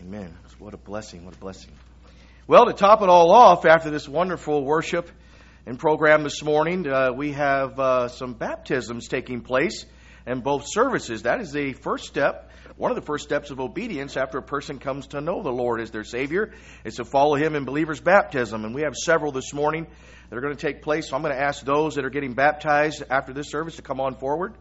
Amen. 0.00 0.32
What 0.60 0.74
a 0.74 0.76
blessing. 0.76 1.24
What 1.24 1.34
a 1.34 1.38
blessing. 1.38 1.72
Well, 2.46 2.66
to 2.66 2.72
top 2.72 3.02
it 3.02 3.08
all 3.08 3.32
off, 3.32 3.66
after 3.66 3.90
this 3.90 4.08
wonderful 4.08 4.64
worship 4.64 5.10
and 5.66 5.76
program 5.76 6.22
this 6.22 6.40
morning, 6.40 6.86
uh, 6.86 7.10
we 7.16 7.32
have 7.32 7.80
uh, 7.80 8.06
some 8.06 8.34
baptisms 8.34 9.08
taking 9.08 9.40
place 9.40 9.86
in 10.24 10.42
both 10.42 10.62
services. 10.68 11.22
That 11.22 11.40
is 11.40 11.50
the 11.50 11.72
first 11.72 12.04
step, 12.04 12.51
one 12.76 12.90
of 12.90 12.96
the 12.96 13.02
first 13.02 13.24
steps 13.24 13.50
of 13.50 13.60
obedience 13.60 14.16
after 14.16 14.38
a 14.38 14.42
person 14.42 14.78
comes 14.78 15.08
to 15.08 15.20
know 15.20 15.42
the 15.42 15.50
Lord 15.50 15.80
as 15.80 15.90
their 15.90 16.04
Savior, 16.04 16.52
is 16.84 16.94
to 16.96 17.04
follow 17.04 17.34
Him 17.34 17.54
in 17.54 17.64
believer's 17.64 18.00
baptism. 18.00 18.64
And 18.64 18.74
we 18.74 18.82
have 18.82 18.94
several 18.96 19.32
this 19.32 19.52
morning 19.52 19.86
that 20.28 20.36
are 20.36 20.40
going 20.40 20.56
to 20.56 20.60
take 20.60 20.82
place. 20.82 21.10
So 21.10 21.16
I'm 21.16 21.22
going 21.22 21.34
to 21.34 21.40
ask 21.40 21.64
those 21.64 21.96
that 21.96 22.04
are 22.04 22.10
getting 22.10 22.34
baptized 22.34 23.02
after 23.10 23.32
this 23.32 23.50
service 23.50 23.76
to 23.76 23.82
come 23.82 24.00
on 24.00 24.16
forward. 24.16 24.54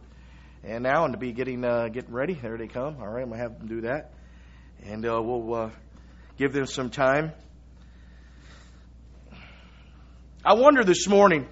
And 0.64 0.84
now, 0.84 1.06
and 1.06 1.14
to 1.14 1.18
be 1.18 1.32
getting 1.32 1.64
uh, 1.64 1.88
getting 1.88 2.14
ready. 2.14 2.34
There 2.34 2.58
they 2.58 2.68
come. 2.68 2.98
All 3.00 3.08
right, 3.08 3.24
I'm 3.24 3.30
going 3.30 3.40
to 3.40 3.44
have 3.44 3.58
them 3.58 3.68
do 3.68 3.82
that. 3.82 4.12
And 4.84 5.06
uh, 5.06 5.20
we'll 5.22 5.54
uh, 5.56 5.70
give 6.38 6.54
them 6.54 6.68
some 6.68 6.90
time. 6.90 7.32
I 10.46 10.54
wonder 10.54 10.84
this 10.84 11.08
morning, 11.08 11.48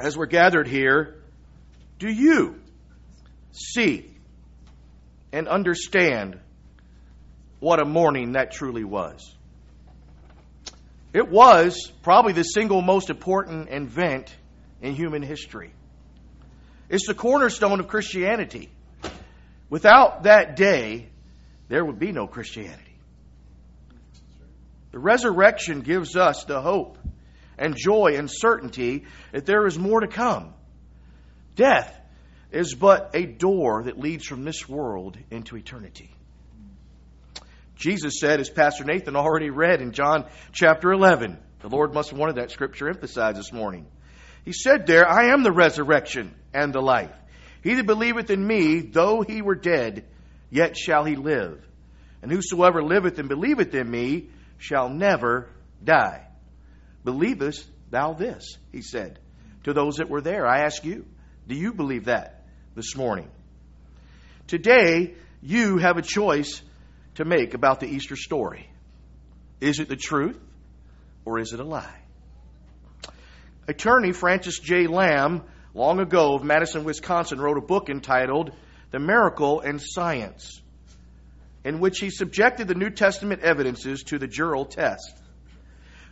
as 0.00 0.16
we're 0.16 0.26
gathered 0.26 0.68
here, 0.68 1.22
do 1.98 2.08
you 2.08 2.60
see 3.52 4.17
and 5.32 5.48
understand 5.48 6.38
what 7.60 7.80
a 7.80 7.84
morning 7.84 8.32
that 8.32 8.52
truly 8.52 8.84
was? 8.84 9.34
It 11.12 11.28
was 11.28 11.90
probably 12.02 12.32
the 12.32 12.42
single 12.42 12.82
most 12.82 13.10
important 13.10 13.68
event 13.70 14.34
in 14.80 14.94
human 14.94 15.22
history. 15.22 15.72
It's 16.88 17.06
the 17.06 17.14
cornerstone 17.14 17.80
of 17.80 17.88
Christianity. 17.88 18.70
Without 19.70 20.22
that 20.22 20.56
day, 20.56 21.08
there 21.68 21.84
would 21.84 21.98
be 21.98 22.12
no 22.12 22.26
Christianity. 22.26 22.96
The 24.92 24.98
resurrection 24.98 25.80
gives 25.80 26.16
us 26.16 26.44
the 26.44 26.60
hope 26.60 26.98
and 27.58 27.76
joy 27.76 28.14
and 28.16 28.30
certainty 28.30 29.04
that 29.32 29.44
there 29.44 29.66
is 29.66 29.78
more 29.78 30.00
to 30.00 30.08
come. 30.08 30.54
Death 31.56 31.97
is 32.50 32.74
but 32.74 33.10
a 33.14 33.26
door 33.26 33.84
that 33.84 33.98
leads 33.98 34.24
from 34.24 34.44
this 34.44 34.68
world 34.68 35.16
into 35.30 35.56
eternity. 35.56 36.10
Jesus 37.76 38.18
said, 38.18 38.40
as 38.40 38.50
Pastor 38.50 38.84
Nathan 38.84 39.14
already 39.14 39.50
read 39.50 39.80
in 39.80 39.92
John 39.92 40.24
chapter 40.52 40.90
11, 40.92 41.38
the 41.60 41.68
Lord 41.68 41.94
must 41.94 42.10
have 42.10 42.18
wanted 42.18 42.36
that 42.36 42.50
scripture 42.50 42.88
emphasized 42.88 43.38
this 43.38 43.52
morning. 43.52 43.86
He 44.44 44.52
said 44.52 44.86
there, 44.86 45.08
I 45.08 45.32
am 45.32 45.42
the 45.42 45.52
resurrection 45.52 46.34
and 46.52 46.72
the 46.72 46.80
life. 46.80 47.14
He 47.62 47.74
that 47.74 47.86
believeth 47.86 48.30
in 48.30 48.44
me, 48.44 48.80
though 48.80 49.22
he 49.22 49.42
were 49.42 49.54
dead, 49.54 50.04
yet 50.50 50.76
shall 50.76 51.04
he 51.04 51.16
live. 51.16 51.64
And 52.22 52.32
whosoever 52.32 52.82
liveth 52.82 53.18
and 53.18 53.28
believeth 53.28 53.74
in 53.74 53.88
me 53.88 54.30
shall 54.56 54.88
never 54.88 55.48
die. 55.82 56.26
Believest 57.04 57.64
thou 57.90 58.14
this? 58.14 58.56
He 58.72 58.82
said 58.82 59.20
to 59.64 59.72
those 59.72 59.96
that 59.96 60.08
were 60.08 60.20
there. 60.20 60.46
I 60.46 60.60
ask 60.60 60.84
you, 60.84 61.06
do 61.46 61.54
you 61.54 61.72
believe 61.72 62.06
that 62.06 62.37
this 62.78 62.96
morning? 62.96 63.28
Today, 64.46 65.14
you 65.42 65.78
have 65.78 65.96
a 65.96 66.02
choice 66.02 66.62
to 67.16 67.24
make 67.24 67.54
about 67.54 67.80
the 67.80 67.86
Easter 67.86 68.14
story. 68.14 68.70
Is 69.60 69.80
it 69.80 69.88
the 69.88 69.96
truth 69.96 70.38
or 71.24 71.40
is 71.40 71.52
it 71.52 71.58
a 71.58 71.64
lie? 71.64 72.00
Attorney 73.66 74.12
Francis 74.12 74.60
J. 74.60 74.86
Lamb, 74.86 75.42
long 75.74 75.98
ago 75.98 76.36
of 76.36 76.44
Madison, 76.44 76.84
Wisconsin, 76.84 77.40
wrote 77.40 77.58
a 77.58 77.66
book 77.66 77.90
entitled 77.90 78.52
The 78.92 79.00
Miracle 79.00 79.58
and 79.58 79.82
Science, 79.82 80.62
in 81.64 81.80
which 81.80 81.98
he 81.98 82.10
subjected 82.10 82.68
the 82.68 82.76
New 82.76 82.90
Testament 82.90 83.42
evidences 83.42 84.04
to 84.04 84.20
the 84.20 84.28
Jural 84.28 84.70
test 84.70 85.18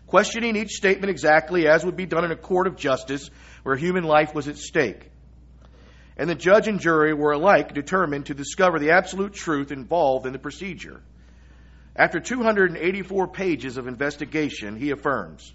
questioning 0.06 0.54
each 0.54 0.70
statement 0.70 1.10
exactly 1.10 1.66
as 1.66 1.84
would 1.84 1.96
be 1.96 2.06
done 2.06 2.24
in 2.24 2.30
a 2.30 2.36
court 2.36 2.66
of 2.66 2.76
justice 2.76 3.28
where 3.64 3.76
human 3.76 4.04
life 4.04 4.34
was 4.34 4.46
at 4.46 4.56
stake. 4.56 5.10
And 6.16 6.30
the 6.30 6.34
judge 6.34 6.66
and 6.66 6.80
jury 6.80 7.12
were 7.12 7.32
alike 7.32 7.74
determined 7.74 8.26
to 8.26 8.34
discover 8.34 8.78
the 8.78 8.92
absolute 8.92 9.34
truth 9.34 9.70
involved 9.70 10.26
in 10.26 10.32
the 10.32 10.38
procedure. 10.38 11.02
After 11.94 12.20
284 12.20 13.28
pages 13.28 13.76
of 13.76 13.86
investigation, 13.86 14.76
he 14.76 14.90
affirms 14.90 15.52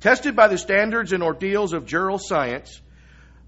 Tested 0.00 0.36
by 0.36 0.48
the 0.48 0.58
standards 0.58 1.12
and 1.12 1.22
ordeals 1.22 1.72
of 1.72 1.86
jural 1.86 2.20
science, 2.20 2.80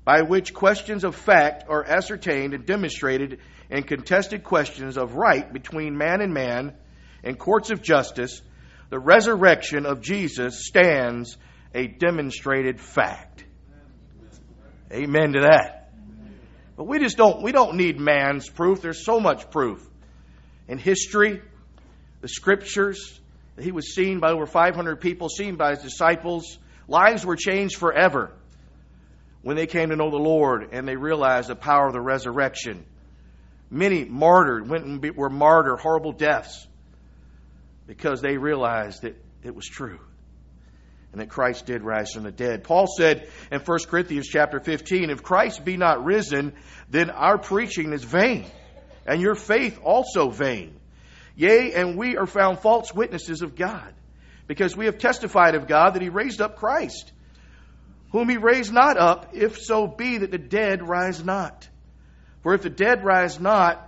by 0.04 0.22
which 0.22 0.54
questions 0.54 1.04
of 1.04 1.14
fact 1.14 1.64
are 1.68 1.84
ascertained 1.84 2.54
and 2.54 2.64
demonstrated 2.64 3.40
in 3.68 3.82
contested 3.82 4.44
questions 4.44 4.96
of 4.96 5.14
right 5.14 5.52
between 5.52 5.98
man 5.98 6.22
and 6.22 6.32
man 6.32 6.74
in 7.22 7.36
courts 7.36 7.70
of 7.70 7.82
justice, 7.82 8.40
the 8.88 8.98
resurrection 8.98 9.84
of 9.84 10.00
Jesus 10.00 10.66
stands 10.66 11.36
a 11.74 11.86
demonstrated 11.86 12.80
fact. 12.80 13.44
Amen 14.90 15.34
to 15.34 15.40
that. 15.40 15.77
But 16.78 16.86
we 16.86 17.00
just 17.00 17.16
don't 17.16 17.42
we 17.42 17.50
don't 17.50 17.74
need 17.74 17.98
man's 17.98 18.48
proof. 18.48 18.80
There's 18.80 19.04
so 19.04 19.18
much 19.18 19.50
proof. 19.50 19.84
In 20.68 20.78
history, 20.78 21.42
the 22.20 22.28
scriptures, 22.28 23.20
that 23.56 23.64
he 23.64 23.72
was 23.72 23.94
seen 23.94 24.20
by 24.20 24.30
over 24.30 24.46
500 24.46 25.00
people, 25.00 25.28
seen 25.28 25.56
by 25.56 25.70
his 25.70 25.80
disciples. 25.80 26.56
Lives 26.86 27.26
were 27.26 27.34
changed 27.34 27.76
forever 27.76 28.30
when 29.42 29.56
they 29.56 29.66
came 29.66 29.90
to 29.90 29.96
know 29.96 30.10
the 30.10 30.18
Lord 30.18 30.68
and 30.70 30.86
they 30.86 30.94
realized 30.94 31.48
the 31.48 31.56
power 31.56 31.88
of 31.88 31.94
the 31.94 32.00
resurrection. 32.00 32.86
Many 33.70 34.04
martyred, 34.04 34.70
went 34.70 34.84
and 34.84 35.16
were 35.16 35.28
martyred, 35.28 35.80
horrible 35.80 36.12
deaths, 36.12 36.64
because 37.88 38.22
they 38.22 38.36
realized 38.36 39.02
that 39.02 39.20
it 39.42 39.54
was 39.54 39.66
true 39.66 39.98
and 41.18 41.26
that 41.26 41.34
Christ 41.34 41.66
did 41.66 41.82
rise 41.82 42.12
from 42.12 42.22
the 42.22 42.30
dead. 42.30 42.62
Paul 42.62 42.86
said 42.86 43.28
in 43.50 43.60
1 43.60 43.78
Corinthians 43.88 44.28
chapter 44.28 44.60
15, 44.60 45.10
if 45.10 45.20
Christ 45.20 45.64
be 45.64 45.76
not 45.76 46.04
risen, 46.04 46.52
then 46.88 47.10
our 47.10 47.38
preaching 47.38 47.92
is 47.92 48.04
vain, 48.04 48.46
and 49.04 49.20
your 49.20 49.34
faith 49.34 49.80
also 49.82 50.30
vain. 50.30 50.78
Yea, 51.34 51.72
and 51.72 51.98
we 51.98 52.16
are 52.16 52.26
found 52.26 52.60
false 52.60 52.94
witnesses 52.94 53.42
of 53.42 53.56
God, 53.56 53.92
because 54.46 54.76
we 54.76 54.86
have 54.86 54.98
testified 54.98 55.56
of 55.56 55.66
God 55.66 55.94
that 55.94 56.02
he 56.02 56.08
raised 56.08 56.40
up 56.40 56.56
Christ, 56.56 57.10
whom 58.12 58.28
he 58.28 58.36
raised 58.36 58.72
not 58.72 58.96
up, 58.96 59.34
if 59.34 59.58
so 59.58 59.88
be 59.88 60.18
that 60.18 60.30
the 60.30 60.38
dead 60.38 60.86
rise 60.86 61.24
not. 61.24 61.68
For 62.44 62.54
if 62.54 62.62
the 62.62 62.70
dead 62.70 63.04
rise 63.04 63.40
not, 63.40 63.84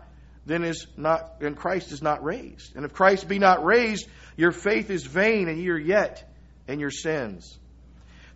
then 0.47 0.65
is 0.65 0.89
not 0.97 1.39
then 1.39 1.55
Christ 1.55 1.93
is 1.93 2.03
not 2.03 2.25
raised. 2.25 2.75
And 2.75 2.85
if 2.85 2.93
Christ 2.93 3.29
be 3.29 3.39
not 3.39 3.65
raised, 3.65 4.09
your 4.37 4.51
faith 4.51 4.91
is 4.91 5.07
vain, 5.07 5.49
and 5.49 5.59
ye 5.59 5.69
are 5.69 5.79
yet 5.79 6.30
and 6.71 6.81
your 6.81 6.91
sins. 6.91 7.59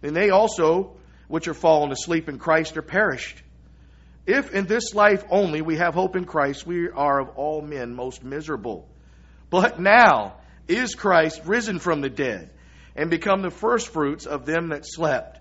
Then 0.01 0.13
they 0.13 0.31
also, 0.31 0.97
which 1.29 1.49
are 1.49 1.55
fallen 1.55 1.93
asleep 1.93 2.29
in 2.29 2.39
Christ, 2.39 2.77
are 2.77 2.83
perished. 2.83 3.41
If 4.27 4.53
in 4.53 4.67
this 4.67 4.95
life 4.95 5.25
only 5.31 5.63
we 5.63 5.77
have 5.77 5.95
hope 5.95 6.17
in 6.17 6.25
Christ, 6.25 6.67
we 6.67 6.89
are 6.91 7.21
of 7.21 7.37
all 7.37 7.63
men 7.63 7.95
most 7.95 8.25
miserable. 8.25 8.89
But 9.51 9.81
now 9.81 10.37
is 10.67 10.95
Christ 10.95 11.43
risen 11.45 11.79
from 11.79 12.01
the 12.01 12.11
dead 12.11 12.51
and 12.97 13.11
become 13.11 13.43
the 13.43 13.51
firstfruits 13.51 14.27
of 14.27 14.47
them 14.47 14.71
that 14.71 14.87
slept. 14.87 15.39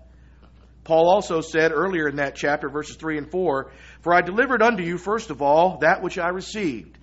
Paul 0.84 1.08
also 1.08 1.40
said 1.40 1.72
earlier 1.72 2.08
in 2.08 2.16
that 2.16 2.36
chapter, 2.36 2.68
verses 2.68 2.96
3 2.96 3.18
and 3.18 3.30
4, 3.30 3.72
For 4.02 4.14
I 4.14 4.20
delivered 4.20 4.62
unto 4.62 4.82
you, 4.82 4.98
first 4.98 5.30
of 5.30 5.40
all, 5.40 5.78
that 5.78 6.02
which 6.02 6.18
I 6.18 6.28
received, 6.28 6.98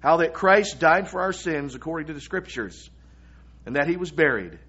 how 0.00 0.18
that 0.18 0.34
Christ 0.34 0.78
died 0.78 1.08
for 1.08 1.20
our 1.20 1.32
sins 1.32 1.74
according 1.74 2.06
to 2.06 2.14
the 2.14 2.20
Scriptures, 2.20 2.88
and 3.66 3.74
that 3.74 3.88
he 3.88 3.96
was 3.96 4.12
buried 4.12 4.60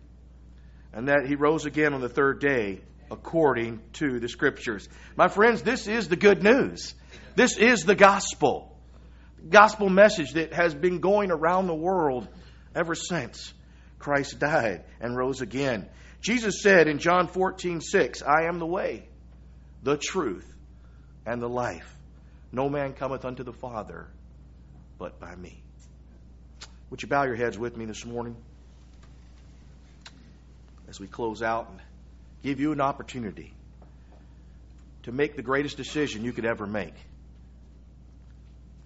and 0.93 1.07
that 1.07 1.25
he 1.27 1.35
rose 1.35 1.65
again 1.65 1.93
on 1.93 2.01
the 2.01 2.09
third 2.09 2.39
day 2.39 2.81
according 3.11 3.81
to 3.93 4.19
the 4.19 4.29
scriptures. 4.29 4.87
My 5.15 5.27
friends, 5.27 5.61
this 5.61 5.87
is 5.87 6.07
the 6.07 6.15
good 6.15 6.43
news. 6.43 6.93
This 7.35 7.57
is 7.57 7.83
the 7.83 7.95
gospel. 7.95 8.77
Gospel 9.49 9.89
message 9.89 10.33
that 10.33 10.53
has 10.53 10.73
been 10.73 10.99
going 10.99 11.31
around 11.31 11.67
the 11.67 11.75
world 11.75 12.27
ever 12.75 12.95
since 12.95 13.53
Christ 13.97 14.39
died 14.39 14.83
and 14.99 15.15
rose 15.15 15.41
again. 15.41 15.87
Jesus 16.21 16.61
said 16.61 16.87
in 16.87 16.99
John 16.99 17.27
14, 17.27 17.81
6, 17.81 18.21
I 18.21 18.47
am 18.47 18.59
the 18.59 18.65
way, 18.65 19.07
the 19.83 19.97
truth, 19.97 20.45
and 21.25 21.41
the 21.41 21.49
life. 21.49 21.95
No 22.51 22.69
man 22.69 22.93
cometh 22.93 23.25
unto 23.25 23.43
the 23.43 23.53
Father 23.53 24.07
but 24.97 25.19
by 25.19 25.33
me. 25.35 25.63
Would 26.89 27.01
you 27.01 27.07
bow 27.07 27.23
your 27.23 27.35
heads 27.35 27.57
with 27.57 27.77
me 27.77 27.85
this 27.85 28.05
morning? 28.05 28.35
As 30.89 30.99
we 30.99 31.07
close 31.07 31.43
out 31.43 31.69
and 31.69 31.79
give 32.43 32.59
you 32.59 32.71
an 32.71 32.81
opportunity 32.81 33.53
to 35.03 35.11
make 35.11 35.35
the 35.35 35.43
greatest 35.43 35.77
decision 35.77 36.23
you 36.23 36.33
could 36.33 36.45
ever 36.45 36.65
make. 36.65 36.95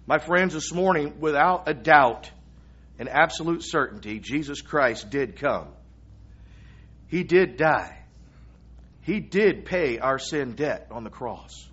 My 0.06 0.18
friends, 0.18 0.52
this 0.52 0.72
morning, 0.72 1.14
without 1.18 1.66
a 1.66 1.72
doubt 1.72 2.30
and 2.98 3.08
absolute 3.08 3.62
certainty, 3.64 4.20
Jesus 4.20 4.60
Christ 4.60 5.08
did 5.08 5.36
come. 5.36 5.68
He 7.08 7.22
did 7.24 7.56
die. 7.56 7.98
He 9.00 9.20
did 9.20 9.64
pay 9.64 9.98
our 9.98 10.18
sin 10.18 10.52
debt 10.52 10.88
on 10.90 11.04
the 11.04 11.10
cross. 11.10 11.68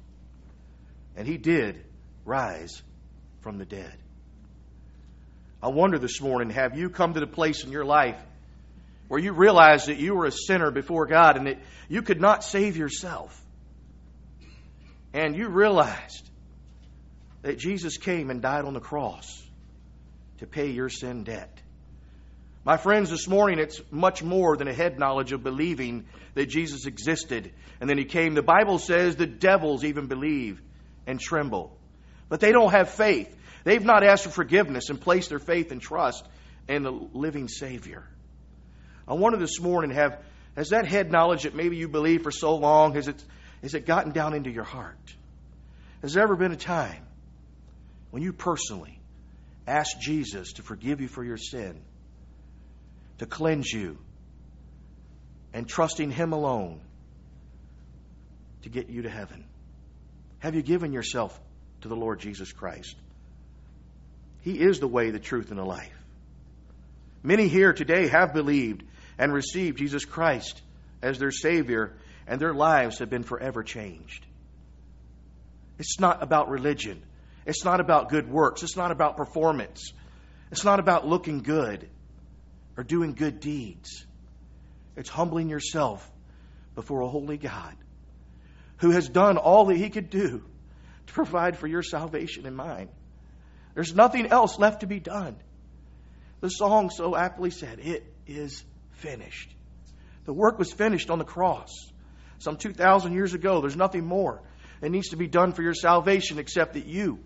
And 1.18 1.28
He 1.28 1.38
did 1.38 1.84
rise 2.24 2.82
from 3.42 3.58
the 3.58 3.66
dead. 3.66 3.96
I 5.62 5.68
wonder 5.68 6.00
this 6.00 6.22
morning 6.22 6.52
have 6.52 6.78
you 6.78 6.90
come 6.90 7.14
to 7.14 7.20
the 7.20 7.28
place 7.28 7.64
in 7.64 7.72
your 7.72 7.86
life 7.86 8.18
where 9.12 9.20
you 9.20 9.34
realized 9.34 9.88
that 9.88 9.98
you 9.98 10.16
were 10.16 10.26
a 10.26 10.32
sinner 10.32 10.72
before 10.72 11.06
God 11.06 11.36
and 11.36 11.46
that 11.46 11.60
you 11.90 12.02
could 12.02 12.22
not 12.22 12.46
save 12.46 12.78
yourself. 12.78 13.38
And 15.14 15.36
you 15.36 15.50
realized 15.50 16.30
that 17.42 17.60
Jesus 17.60 17.98
came 17.98 18.30
and 18.30 18.42
died 18.42 18.64
on 18.64 18.74
the 18.74 18.80
cross 18.80 19.46
to 20.38 20.48
pay 20.48 20.70
your 20.70 20.88
sin 20.88 21.26
debt. 21.26 21.62
My 22.64 22.78
friends, 22.78 23.10
this 23.10 23.28
morning 23.28 23.60
it's 23.60 23.82
much 23.92 24.24
more 24.24 24.56
than 24.56 24.70
a 24.70 24.74
head 24.74 24.98
knowledge 24.98 25.34
of 25.34 25.44
believing 25.44 26.06
that 26.36 26.46
Jesus 26.46 26.86
existed 26.86 27.52
and 27.82 27.90
then 27.90 27.98
he 27.98 28.06
came. 28.06 28.34
The 28.34 28.42
Bible 28.42 28.80
says 28.80 29.18
the 29.18 29.28
devils 29.28 29.84
even 29.84 30.08
believe 30.08 30.62
and 31.06 31.20
tremble. 31.20 31.78
But 32.30 32.40
they 32.40 32.54
don't 32.54 32.72
have 32.72 32.90
faith. 32.92 33.36
They've 33.66 33.84
not 33.84 34.06
asked 34.06 34.24
for 34.24 34.30
forgiveness 34.30 34.90
and 34.90 35.02
placed 35.02 35.28
their 35.32 35.40
faith 35.40 35.74
and 35.74 35.82
trust 35.82 36.26
in 36.70 36.84
the 36.84 36.92
living 36.92 37.50
Savior. 37.50 38.08
I 39.12 39.14
wonder 39.14 39.38
this 39.38 39.60
morning 39.60 39.92
have 39.92 40.24
has 40.56 40.70
that 40.70 40.88
head 40.88 41.12
knowledge 41.12 41.44
that 41.44 41.54
maybe 41.54 41.76
you 41.76 41.90
believe 41.90 42.24
for 42.24 42.32
so 42.32 42.56
long 42.56 42.94
has 42.94 43.10
it 43.10 43.22
has 43.62 43.74
it 43.74 43.86
gotten 43.86 44.14
down 44.14 44.34
into 44.34 44.50
your 44.50 44.64
heart? 44.64 45.14
Has 46.02 46.14
there 46.14 46.24
ever 46.24 46.38
been 46.38 46.54
a 46.54 46.58
time 46.58 47.04
when 48.12 48.24
you 48.24 48.32
personally 48.32 48.98
asked 49.68 50.00
Jesus 50.00 50.54
to 50.54 50.62
forgive 50.62 51.02
you 51.02 51.10
for 51.10 51.26
your 51.26 51.36
sin, 51.36 51.82
to 53.18 53.26
cleanse 53.26 53.70
you, 53.70 53.98
and 55.54 55.68
trusting 55.68 56.10
Him 56.10 56.32
alone 56.32 56.80
to 58.62 58.70
get 58.70 58.90
you 58.90 59.02
to 59.02 59.10
heaven? 59.10 59.44
Have 60.40 60.56
you 60.56 60.62
given 60.62 60.94
yourself 60.94 61.38
to 61.82 61.90
the 61.90 61.98
Lord 61.98 62.22
Jesus 62.22 62.54
Christ? 62.54 62.96
He 64.40 64.54
is 64.58 64.80
the 64.80 64.88
way, 64.88 65.12
the 65.12 65.20
truth, 65.20 65.50
and 65.50 65.60
the 65.60 65.66
life. 65.66 65.92
Many 67.24 67.50
here 67.50 67.74
today 67.74 68.08
have 68.08 68.34
believed 68.34 68.84
and 69.18 69.34
received 69.34 69.78
Jesus 69.78 70.06
Christ 70.06 70.62
as 71.02 71.20
their 71.20 71.32
Savior, 71.32 71.94
and 72.28 72.40
their 72.40 72.54
lives 72.54 73.00
have 73.00 73.10
been 73.10 73.24
forever 73.24 73.64
changed. 73.64 74.26
It's 75.80 76.00
not 76.00 76.22
about 76.22 76.50
religion. 76.50 77.02
It's 77.46 77.66
not 77.66 77.80
about 77.80 78.10
good 78.10 78.30
works. 78.30 78.62
It's 78.62 78.78
not 78.78 78.92
about 78.92 79.18
performance. 79.18 79.94
It's 80.52 80.64
not 80.64 80.80
about 80.80 81.08
looking 81.08 81.42
good 81.42 81.90
or 82.78 82.84
doing 82.84 83.14
good 83.14 83.40
deeds. 83.40 84.06
It's 84.96 85.10
humbling 85.10 85.50
yourself 85.50 86.10
before 86.76 87.02
a 87.02 87.08
holy 87.08 87.38
God 87.38 87.76
who 88.78 88.92
has 88.92 89.10
done 89.10 89.38
all 89.38 89.66
that 89.66 89.78
He 89.78 89.90
could 89.90 90.10
do 90.10 90.44
to 91.08 91.14
provide 91.14 91.58
for 91.58 91.68
your 91.68 91.84
salvation 91.84 92.46
and 92.46 92.56
mine. 92.56 92.90
There's 93.74 93.96
nothing 93.96 94.28
else 94.28 94.60
left 94.60 94.82
to 94.82 94.88
be 94.88 95.00
done. 95.00 95.36
The 96.42 96.50
song 96.50 96.90
so 96.90 97.16
aptly 97.16 97.52
said, 97.52 97.80
It 97.80 98.04
is 98.28 98.64
finished. 99.02 99.54
The 100.26 100.34
work 100.34 100.60
was 100.60 100.72
finished 100.72 101.10
on 101.10 101.20
the 101.20 101.26
cross 101.26 101.70
some 102.40 102.58
2,000 102.58 103.14
years 103.14 103.34
ago. 103.34 103.62
There's 103.62 103.76
nothing 103.76 104.06
more 104.06 104.42
that 104.80 104.90
needs 104.90 105.10
to 105.10 105.18
be 105.18 105.28
done 105.28 105.52
for 105.52 105.62
your 105.62 105.74
salvation 105.74 106.40
except 106.40 106.74
that 106.74 106.86
you 106.86 107.20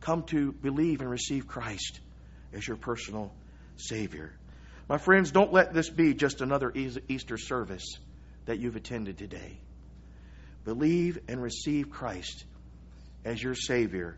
come 0.00 0.22
to 0.24 0.52
believe 0.52 1.00
and 1.00 1.10
receive 1.10 1.46
Christ 1.46 2.00
as 2.52 2.66
your 2.66 2.76
personal 2.76 3.32
Savior. 3.76 4.32
My 4.88 4.98
friends, 4.98 5.30
don't 5.30 5.52
let 5.52 5.72
this 5.72 5.88
be 5.88 6.14
just 6.14 6.40
another 6.40 6.72
Easter 6.74 7.38
service 7.38 7.84
that 8.46 8.58
you've 8.58 8.76
attended 8.76 9.18
today. 9.18 9.58
Believe 10.64 11.18
and 11.28 11.42
receive 11.42 11.90
Christ 11.90 12.44
as 13.24 13.42
your 13.42 13.54
Savior 13.54 14.16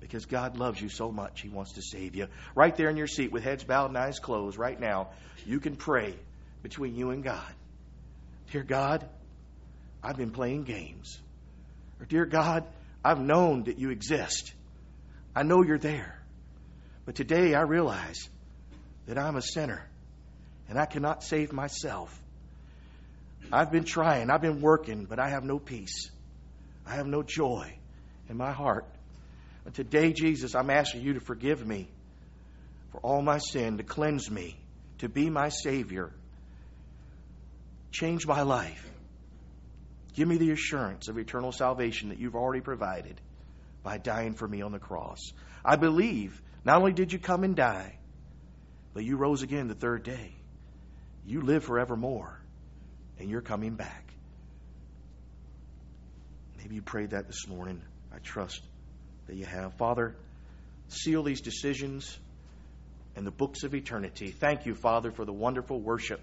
because 0.00 0.26
God 0.26 0.56
loves 0.56 0.80
you 0.80 0.88
so 0.88 1.10
much, 1.10 1.40
He 1.40 1.48
wants 1.48 1.72
to 1.72 1.82
save 1.82 2.14
you. 2.14 2.28
Right 2.54 2.74
there 2.76 2.88
in 2.88 2.96
your 2.96 3.06
seat 3.06 3.32
with 3.32 3.42
heads 3.42 3.64
bowed 3.64 3.90
and 3.90 3.98
eyes 3.98 4.18
closed, 4.18 4.58
right 4.58 4.78
now, 4.78 5.10
you 5.46 5.60
can 5.60 5.76
pray 5.76 6.14
between 6.62 6.94
you 6.94 7.10
and 7.10 7.22
God. 7.22 7.52
Dear 8.52 8.62
God, 8.62 9.08
I've 10.02 10.16
been 10.16 10.30
playing 10.30 10.64
games. 10.64 11.18
Or, 12.00 12.06
Dear 12.06 12.24
God, 12.24 12.64
I've 13.04 13.20
known 13.20 13.64
that 13.64 13.78
you 13.78 13.90
exist. 13.90 14.52
I 15.34 15.42
know 15.42 15.62
you're 15.62 15.78
there. 15.78 16.18
But 17.04 17.14
today 17.14 17.54
I 17.54 17.62
realize 17.62 18.28
that 19.06 19.18
I'm 19.18 19.36
a 19.36 19.42
sinner 19.42 19.86
and 20.68 20.78
I 20.78 20.86
cannot 20.86 21.22
save 21.22 21.52
myself. 21.52 22.22
I've 23.50 23.72
been 23.72 23.84
trying, 23.84 24.30
I've 24.30 24.42
been 24.42 24.60
working, 24.60 25.06
but 25.06 25.18
I 25.18 25.30
have 25.30 25.44
no 25.44 25.58
peace. 25.58 26.10
I 26.86 26.96
have 26.96 27.06
no 27.06 27.22
joy 27.22 27.72
in 28.28 28.36
my 28.36 28.52
heart. 28.52 28.84
And 29.68 29.74
today, 29.74 30.14
Jesus, 30.14 30.54
I'm 30.54 30.70
asking 30.70 31.02
you 31.02 31.12
to 31.12 31.20
forgive 31.20 31.66
me 31.66 31.90
for 32.90 33.00
all 33.02 33.20
my 33.20 33.36
sin, 33.36 33.76
to 33.76 33.82
cleanse 33.82 34.30
me, 34.30 34.56
to 35.00 35.10
be 35.10 35.28
my 35.28 35.50
Savior. 35.50 36.10
Change 37.92 38.26
my 38.26 38.40
life. 38.40 38.82
Give 40.14 40.26
me 40.26 40.38
the 40.38 40.52
assurance 40.52 41.08
of 41.08 41.18
eternal 41.18 41.52
salvation 41.52 42.08
that 42.08 42.18
you've 42.18 42.34
already 42.34 42.62
provided 42.62 43.20
by 43.82 43.98
dying 43.98 44.32
for 44.32 44.48
me 44.48 44.62
on 44.62 44.72
the 44.72 44.78
cross. 44.78 45.18
I 45.62 45.76
believe 45.76 46.40
not 46.64 46.78
only 46.78 46.94
did 46.94 47.12
you 47.12 47.18
come 47.18 47.44
and 47.44 47.54
die, 47.54 47.98
but 48.94 49.04
you 49.04 49.18
rose 49.18 49.42
again 49.42 49.68
the 49.68 49.74
third 49.74 50.02
day. 50.02 50.32
You 51.26 51.42
live 51.42 51.64
forevermore, 51.64 52.40
and 53.18 53.28
you're 53.28 53.42
coming 53.42 53.74
back. 53.74 54.14
Maybe 56.56 56.76
you 56.76 56.80
prayed 56.80 57.10
that 57.10 57.26
this 57.26 57.46
morning. 57.46 57.82
I 58.14 58.18
trust 58.20 58.62
that 59.28 59.36
you 59.36 59.44
have. 59.46 59.74
Father, 59.74 60.16
seal 60.88 61.22
these 61.22 61.40
decisions 61.40 62.18
in 63.14 63.24
the 63.24 63.30
books 63.30 63.62
of 63.62 63.74
eternity. 63.74 64.30
Thank 64.30 64.66
you, 64.66 64.74
Father, 64.74 65.10
for 65.12 65.24
the 65.24 65.32
wonderful 65.32 65.80
worship 65.80 66.20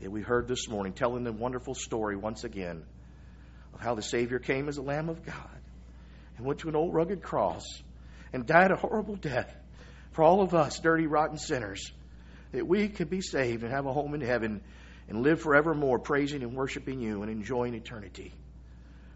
that 0.00 0.10
we 0.10 0.22
heard 0.22 0.48
this 0.48 0.68
morning, 0.68 0.94
telling 0.94 1.24
the 1.24 1.32
wonderful 1.32 1.74
story 1.74 2.16
once 2.16 2.44
again 2.44 2.84
of 3.74 3.80
how 3.80 3.94
the 3.94 4.02
Savior 4.02 4.38
came 4.38 4.68
as 4.68 4.78
a 4.78 4.82
Lamb 4.82 5.08
of 5.08 5.24
God 5.24 5.60
and 6.36 6.46
went 6.46 6.60
to 6.60 6.68
an 6.68 6.76
old 6.76 6.92
rugged 6.92 7.22
cross 7.22 7.64
and 8.32 8.46
died 8.46 8.70
a 8.70 8.76
horrible 8.76 9.16
death 9.16 9.54
for 10.12 10.22
all 10.22 10.42
of 10.42 10.54
us, 10.54 10.78
dirty, 10.80 11.06
rotten 11.06 11.38
sinners, 11.38 11.92
that 12.52 12.66
we 12.66 12.88
could 12.88 13.10
be 13.10 13.20
saved 13.20 13.62
and 13.62 13.72
have 13.72 13.86
a 13.86 13.92
home 13.92 14.14
in 14.14 14.20
heaven 14.20 14.62
and 15.08 15.22
live 15.22 15.40
forevermore 15.40 15.98
praising 15.98 16.42
and 16.42 16.54
worshiping 16.54 17.00
you 17.00 17.22
and 17.22 17.30
enjoying 17.30 17.74
eternity. 17.74 18.32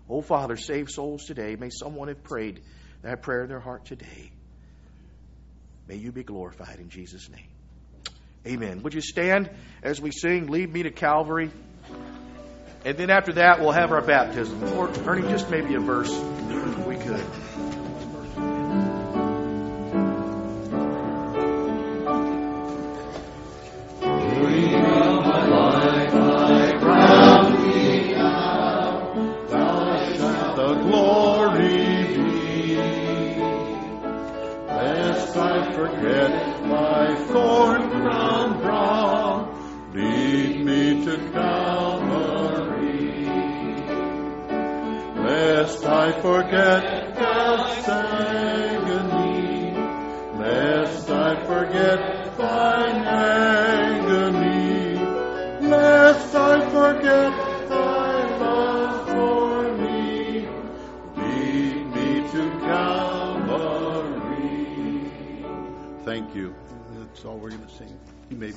Oh, 0.09 0.21
Father, 0.21 0.57
save 0.57 0.89
souls 0.89 1.25
today. 1.25 1.57
May 1.57 1.71
someone 1.71 2.09
have 2.09 2.23
prayed 2.23 2.63
that 3.07 3.23
prayer 3.23 3.43
in 3.43 3.49
their 3.49 3.61
heart 3.61 3.85
today. 3.85 4.33
May 5.87 5.95
you 5.95 6.11
be 6.11 6.25
glorified 6.25 6.81
in 6.81 6.91
Jesus' 6.91 7.31
name. 7.31 7.47
Amen. 8.45 8.83
Would 8.83 8.95
you 8.95 9.01
stand 9.01 9.49
as 9.83 10.01
we 10.01 10.11
sing, 10.11 10.49
Lead 10.49 10.73
Me 10.73 10.83
to 10.83 10.91
Calvary? 10.91 11.51
And 12.85 12.97
then 12.97 13.11
after 13.11 13.35
that, 13.35 13.61
we'll 13.61 13.73
have 13.73 13.93
our 13.93 14.03
baptism. 14.03 14.63
Or, 14.75 14.89
just 15.23 15.51
maybe 15.51 15.75
a 15.75 15.81
verse, 15.81 16.13
we 16.87 16.97
could. 16.97 17.25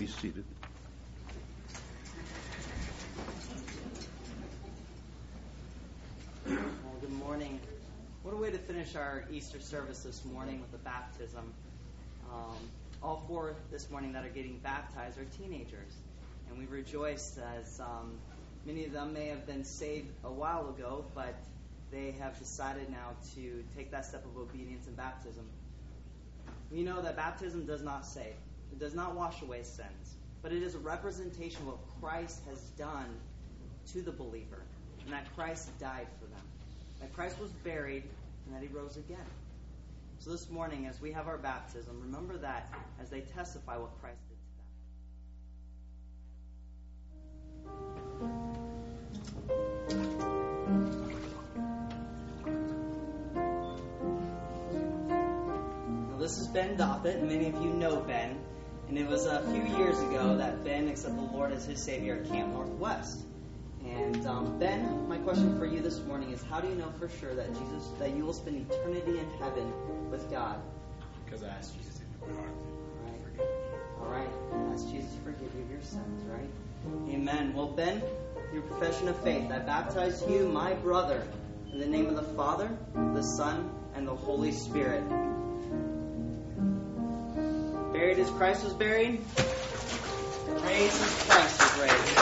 Seated. 0.10 0.44
Well, 6.48 6.58
good 7.00 7.12
morning. 7.12 7.60
What 8.24 8.34
a 8.34 8.38
way 8.38 8.52
to 8.52 8.58
finish 8.58 8.96
our 8.96 9.24
Easter 9.32 9.60
service 9.60 10.02
this 10.02 10.26
morning 10.26 10.62
with 10.62 10.74
a 10.74 10.84
baptism. 10.84 11.54
Um, 12.32 12.58
all 13.02 13.24
four 13.28 13.56
this 13.72 13.90
morning 13.90 14.14
that 14.14 14.26
are 14.26 14.30
getting 14.30 14.58
baptized 14.60 15.18
are 15.20 15.26
teenagers, 15.38 15.94
and 16.50 16.58
we 16.58 16.66
rejoice 16.66 17.40
as 17.58 17.80
um, 17.80 18.18
many 18.66 18.86
of 18.86 18.92
them 18.92 19.14
may 19.14 19.28
have 19.28 19.46
been 19.46 19.64
saved 19.64 20.10
a 20.24 20.32
while 20.32 20.70
ago, 20.70 21.06
but 21.16 21.36
they 21.92 22.16
have 22.20 22.38
decided 22.40 22.90
now 22.90 23.16
to 23.36 23.64
take 23.76 23.92
that 23.92 24.06
step 24.06 24.26
of 24.26 24.38
obedience 24.38 24.88
in 24.88 24.94
baptism. 24.96 25.46
We 26.72 26.84
know 26.84 27.02
that 27.02 27.16
baptism 27.16 27.66
does 27.66 27.82
not 27.82 28.06
save, 28.06 28.36
it 28.72 28.80
does 28.80 28.94
not 28.94 29.16
wash 29.16 29.42
away 29.42 29.64
sins, 29.64 30.16
but 30.42 30.52
it 30.52 30.64
is 30.64 30.76
a 30.76 30.80
representation 30.80 31.62
of 31.62 31.68
what 31.68 31.80
Christ 32.02 32.42
has 32.50 32.60
done 32.78 33.20
to 33.94 34.02
the 34.02 34.12
believer, 34.12 34.62
and 35.04 35.14
that 35.14 35.26
Christ 35.36 35.78
died 35.80 36.08
for 36.20 36.26
them, 36.28 36.42
that 37.02 37.14
Christ 37.14 37.40
was 37.40 37.52
buried, 37.52 38.04
and 38.46 38.56
that 38.56 38.62
he 38.62 38.68
rose 38.68 38.98
again. 38.98 39.18
So 40.20 40.32
this 40.32 40.50
morning, 40.50 40.86
as 40.86 41.00
we 41.00 41.14
have 41.14 41.28
our 41.28 41.38
baptism, 41.38 41.98
remember 42.02 42.38
that 42.40 42.74
as 43.02 43.10
they 43.10 43.22
testify 43.22 43.78
what 43.78 43.92
Christ 44.02 44.20
did 44.28 44.36
to 44.36 44.44
them. 49.96 50.50
Now, 56.12 56.18
this 56.18 56.38
is 56.38 56.48
Ben 56.48 56.76
Doppett, 56.76 57.20
and 57.20 57.30
many 57.30 57.48
of 57.48 57.56
you 57.62 57.70
know 57.72 58.02
Ben. 58.02 58.38
And 58.90 58.98
it 58.98 59.08
was 59.08 59.26
a 59.28 59.42
few 59.52 59.78
years 59.78 60.00
ago 60.00 60.38
that 60.38 60.64
Ben 60.64 60.88
accepted 60.88 61.18
the 61.18 61.32
Lord 61.32 61.52
as 61.52 61.66
his 61.66 61.84
Savior 61.84 62.16
at 62.16 62.30
Camp 62.30 62.54
Northwest. 62.54 63.20
And 63.86 64.26
um, 64.26 64.58
Ben, 64.60 65.08
my 65.08 65.18
question 65.20 65.58
for 65.60 65.66
you 65.66 65.82
this 65.82 66.00
morning 66.02 66.32
is: 66.32 66.44
How 66.50 66.60
do 66.60 66.68
you 66.68 66.76
know 66.76 66.92
for 67.00 67.08
sure 67.08 67.34
that 67.36 67.48
Jesus, 67.54 67.88
that 68.00 68.16
you 68.16 68.26
will 68.26 68.34
spend 68.34 68.70
eternity 68.70 69.20
in 69.20 69.30
heaven 69.40 69.72
with 70.10 70.30
God? 70.32 70.60
Because 71.24 71.44
I 71.44 71.50
asked 71.50 71.78
Jesus 71.78 72.00
into 72.02 72.34
my 72.34 72.42
heart 72.42 72.54
Right. 73.06 73.14
to 73.14 73.24
forgive 73.24 73.46
me. 73.46 73.56
All 74.02 74.12
right. 74.12 74.74
Ask 74.74 74.90
Jesus 74.92 75.14
to 75.14 75.22
forgive 75.22 75.54
you 75.56 75.62
of 75.64 75.70
your 75.72 75.82
sins, 75.82 76.24
right? 76.28 76.50
Amen. 77.14 77.54
Well, 77.54 77.68
Ben, 77.68 78.02
your 78.52 78.64
profession 78.64 79.08
of 79.08 79.22
faith, 79.24 79.52
I 79.52 79.60
baptize 79.60 80.24
you, 80.28 80.50
my 80.50 80.74
brother, 80.74 81.26
in 81.72 81.80
the 81.80 81.86
name 81.88 82.08
of 82.08 82.16
the 82.16 82.24
Father, 82.36 82.76
the 82.96 83.22
Son, 83.22 83.70
and 83.96 84.08
the 84.08 84.16
Holy 84.16 84.52
Spirit. 84.52 85.04
Buried 88.00 88.20
as 88.20 88.30
Christ 88.30 88.64
was 88.64 88.74
buried, 88.76 89.20
raised 90.64 91.04
as 91.04 91.16
Christ 91.26 91.62
was 91.62 91.82
raised. 91.82 92.19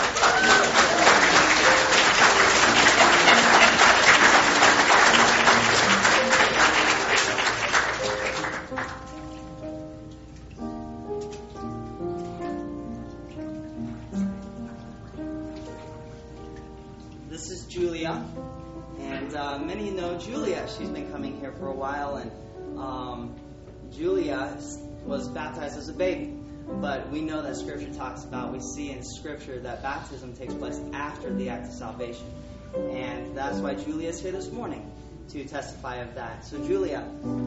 We 27.11 27.21
know 27.21 27.41
that 27.41 27.55
Scripture 27.55 27.93
talks 27.93 28.23
about, 28.23 28.51
we 28.51 28.59
see 28.59 28.91
in 28.91 29.03
Scripture 29.03 29.59
that 29.61 29.81
baptism 29.81 30.35
takes 30.35 30.53
place 30.53 30.79
after 30.93 31.33
the 31.33 31.49
act 31.49 31.67
of 31.67 31.73
salvation. 31.73 32.25
And 32.75 33.35
that's 33.35 33.57
why 33.59 33.75
Julia 33.75 34.09
is 34.09 34.19
here 34.19 34.31
this 34.31 34.51
morning 34.51 34.91
to 35.29 35.45
testify 35.45 35.97
of 35.97 36.15
that. 36.15 36.45
So, 36.45 36.65
Julia, 36.65 36.99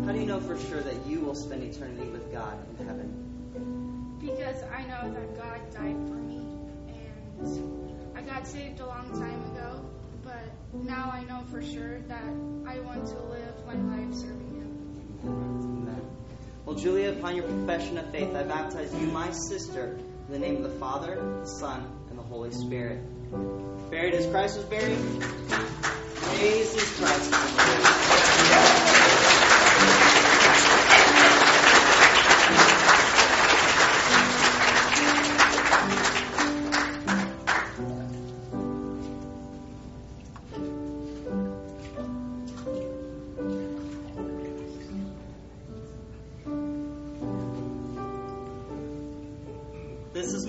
how 0.05 0.13
do 0.13 0.19
you 0.19 0.27
know 0.27 0.41
for 0.41 0.59
sure 0.59 0.81
that 0.81 1.07
you 1.07 1.21
will 1.21 1.35
spend 1.35 1.63
eternity 1.63 2.09
with 2.09 2.33
God 2.33 2.59
in 2.79 2.87
heaven? 2.87 4.19
Because 4.21 4.63
I 4.65 4.83
know 4.83 5.13
that 5.13 5.37
God 5.37 5.61
died 5.73 5.97
for 6.09 6.15
me, 6.15 6.39
and 7.39 8.17
I 8.17 8.23
got 8.23 8.47
saved 8.47 8.81
a 8.81 8.87
long 8.87 9.11
time 9.13 9.57
ago, 9.57 9.85
but 10.23 10.45
now 10.75 11.11
I 11.13 11.25
know 11.25 11.43
for 11.51 11.63
sure 11.63 12.01
that 12.01 12.25
I 12.67 12.81
want 12.81 13.07
to 13.07 13.19
live 13.25 13.67
my 13.67 13.75
life 13.75 14.15
serving 14.15 14.55
Him. 14.55 15.21
Amen. 15.25 16.20
Well, 16.71 16.79
Julia, 16.79 17.11
upon 17.11 17.35
your 17.35 17.47
profession 17.47 17.99
of 17.99 18.13
faith, 18.13 18.33
I 18.33 18.45
baptize 18.45 18.95
you, 18.95 19.09
my 19.09 19.33
sister, 19.33 19.99
in 20.29 20.33
the 20.33 20.39
name 20.39 20.59
of 20.59 20.63
the 20.63 20.79
Father, 20.79 21.17
the 21.17 21.45
Son, 21.45 21.85
and 22.09 22.17
the 22.17 22.23
Holy 22.23 22.53
Spirit. 22.53 23.01
Buried 23.91 24.15
as 24.15 24.25
Christ 24.29 24.57
was 24.57 24.67
buried, 24.67 24.97
as 24.97 25.41
Christ 26.97 27.33
was 27.33 28.30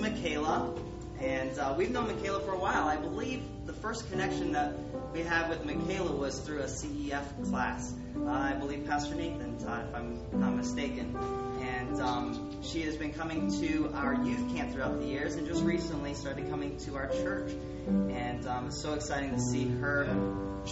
Michaela, 0.02 0.74
and 1.20 1.56
uh, 1.60 1.74
we've 1.78 1.92
known 1.92 2.08
Michaela 2.08 2.40
for 2.40 2.52
a 2.52 2.58
while. 2.58 2.88
I 2.88 2.96
believe 2.96 3.40
the 3.66 3.72
first 3.72 4.10
connection 4.10 4.50
that 4.52 4.74
we 5.12 5.20
had 5.22 5.48
with 5.48 5.64
Michaela 5.64 6.10
was 6.10 6.40
through 6.40 6.58
a 6.58 6.64
CEF 6.64 7.22
class. 7.48 7.94
Uh, 8.16 8.28
I 8.28 8.54
believe 8.54 8.84
Pastor 8.84 9.14
Nathan 9.14 9.58
taught, 9.58 9.84
if 9.84 9.94
I'm 9.94 10.18
not 10.32 10.56
mistaken. 10.56 11.16
And 11.60 12.00
um, 12.00 12.60
she 12.62 12.82
has 12.82 12.96
been 12.96 13.12
coming 13.12 13.52
to 13.60 13.92
our 13.94 14.14
youth 14.14 14.52
camp 14.56 14.72
throughout 14.72 14.98
the 14.98 15.06
years, 15.06 15.36
and 15.36 15.46
just 15.46 15.62
recently 15.62 16.14
started 16.14 16.50
coming 16.50 16.76
to 16.78 16.96
our 16.96 17.06
church. 17.06 17.52
And 17.86 18.44
um, 18.48 18.66
it's 18.66 18.82
so 18.82 18.94
exciting 18.94 19.30
to 19.30 19.40
see 19.40 19.68
her 19.78 20.04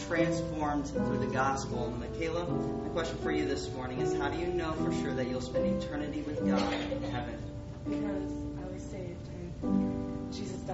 transformed 0.09 0.89
through 0.89 1.19
the 1.19 1.33
gospel. 1.33 1.97
Michaela, 2.01 2.49
my 2.49 2.89
question 2.89 3.17
for 3.19 3.31
you 3.31 3.47
this 3.47 3.71
morning 3.75 4.01
is: 4.01 4.13
How 4.17 4.29
do 4.29 4.39
you 4.39 4.49
know 4.49 4.73
for 4.73 4.93
sure 4.93 5.15
that 5.15 5.29
you'll 5.29 5.41
spend 5.41 5.81
eternity 5.81 6.23
with 6.23 6.45
God 6.45 6.73
in 6.73 7.03
heaven? 7.05 8.20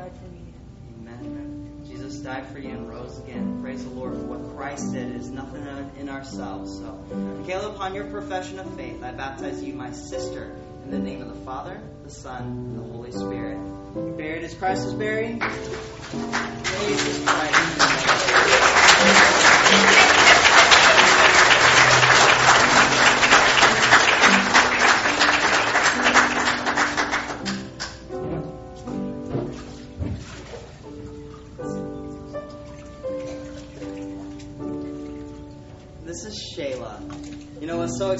Died 0.06 0.18
for 0.18 0.28
me. 0.28 0.54
Amen. 1.00 1.82
Jesus 1.88 2.18
died 2.18 2.46
for 2.48 2.58
you 2.58 2.70
and 2.70 2.88
rose 2.88 3.18
again. 3.18 3.60
Praise 3.60 3.82
the 3.82 3.90
Lord 3.90 4.14
for 4.14 4.22
what 4.22 4.56
Christ 4.56 4.92
did. 4.92 5.10
It 5.10 5.16
is 5.16 5.30
nothing 5.30 5.66
in 5.98 6.08
ourselves. 6.08 6.78
So, 6.78 6.92
Michaela, 7.40 7.74
upon 7.74 7.94
your 7.94 8.04
profession 8.04 8.58
of 8.60 8.72
faith, 8.76 9.02
I 9.02 9.10
baptize 9.12 9.62
you, 9.62 9.74
my 9.74 9.90
sister, 9.92 10.54
in 10.84 10.90
the 10.90 10.98
name 10.98 11.22
of 11.22 11.28
the 11.28 11.44
Father, 11.44 11.80
the 12.04 12.10
Son, 12.10 12.42
and 12.42 12.78
the 12.78 12.82
Holy 12.92 13.10
Spirit. 13.10 13.58
Buried 14.16 14.44
as 14.44 14.54
Christ 14.54 14.84
was 14.84 14.94
buried. 14.94 15.40
Christ. 17.26 18.62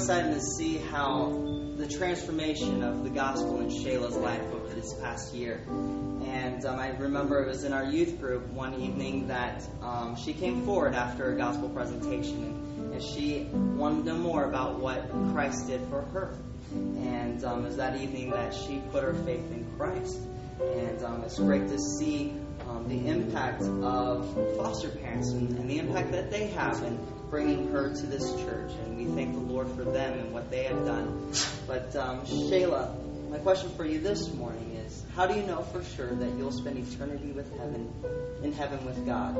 Exciting 0.07 0.33
to 0.33 0.39
see 0.39 0.77
how 0.77 1.31
the 1.75 1.85
transformation 1.85 2.81
of 2.81 3.03
the 3.03 3.09
gospel 3.09 3.59
in 3.59 3.67
Shayla's 3.67 4.15
life 4.15 4.41
over 4.53 4.73
this 4.73 4.93
past 5.01 5.35
year. 5.35 5.65
And 5.67 6.65
um, 6.65 6.79
I 6.79 6.91
remember 6.91 7.43
it 7.43 7.49
was 7.49 7.65
in 7.65 7.73
our 7.73 7.83
youth 7.83 8.17
group 8.17 8.47
one 8.47 8.79
evening 8.79 9.27
that 9.27 9.67
um, 9.81 10.15
she 10.15 10.31
came 10.31 10.63
forward 10.63 10.95
after 10.95 11.33
a 11.33 11.37
gospel 11.37 11.67
presentation 11.67 12.41
and, 12.41 12.93
and 12.93 13.03
she 13.03 13.49
wanted 13.51 14.05
to 14.05 14.13
know 14.13 14.17
more 14.17 14.45
about 14.45 14.79
what 14.79 15.11
Christ 15.33 15.67
did 15.67 15.81
for 15.89 16.03
her. 16.13 16.37
And 16.71 17.43
um, 17.43 17.65
it 17.65 17.67
was 17.67 17.75
that 17.75 17.99
evening 17.99 18.29
that 18.29 18.53
she 18.53 18.81
put 18.93 19.03
her 19.03 19.13
faith 19.13 19.51
in 19.51 19.69
Christ. 19.77 20.21
And 20.61 21.03
um, 21.03 21.23
it's 21.25 21.37
great 21.37 21.67
to 21.67 21.77
see 21.77 22.33
um, 22.69 22.87
the 22.87 23.09
impact 23.09 23.61
of 23.61 24.55
foster 24.55 24.87
parents 24.87 25.31
and, 25.31 25.49
and 25.57 25.69
the 25.69 25.79
impact 25.79 26.13
that 26.13 26.31
they 26.31 26.47
have 26.47 26.81
in 26.83 26.97
bringing 27.29 27.71
her 27.71 27.93
to 27.93 28.05
this 28.05 28.33
church. 28.41 28.71
And 28.85 28.97
we 28.97 29.05
thank 29.05 29.33
the 29.33 29.39
Lord 29.39 29.67
for 29.71 29.83
them 29.83 30.19
and 30.19 30.33
what 30.33 30.49
they 30.49 30.63
have 30.63 30.85
done. 30.85 31.31
But 31.67 31.95
um, 31.95 32.21
Shayla, 32.25 33.29
my 33.29 33.37
question 33.39 33.69
for 33.75 33.85
you 33.85 33.99
this 33.99 34.33
morning 34.33 34.75
is: 34.85 35.03
How 35.15 35.27
do 35.27 35.35
you 35.35 35.45
know 35.45 35.61
for 35.63 35.83
sure 35.83 36.13
that 36.15 36.37
you'll 36.37 36.51
spend 36.51 36.77
eternity 36.77 37.31
with 37.31 37.51
heaven, 37.57 37.93
in 38.41 38.53
heaven 38.53 38.85
with 38.85 39.05
God? 39.05 39.37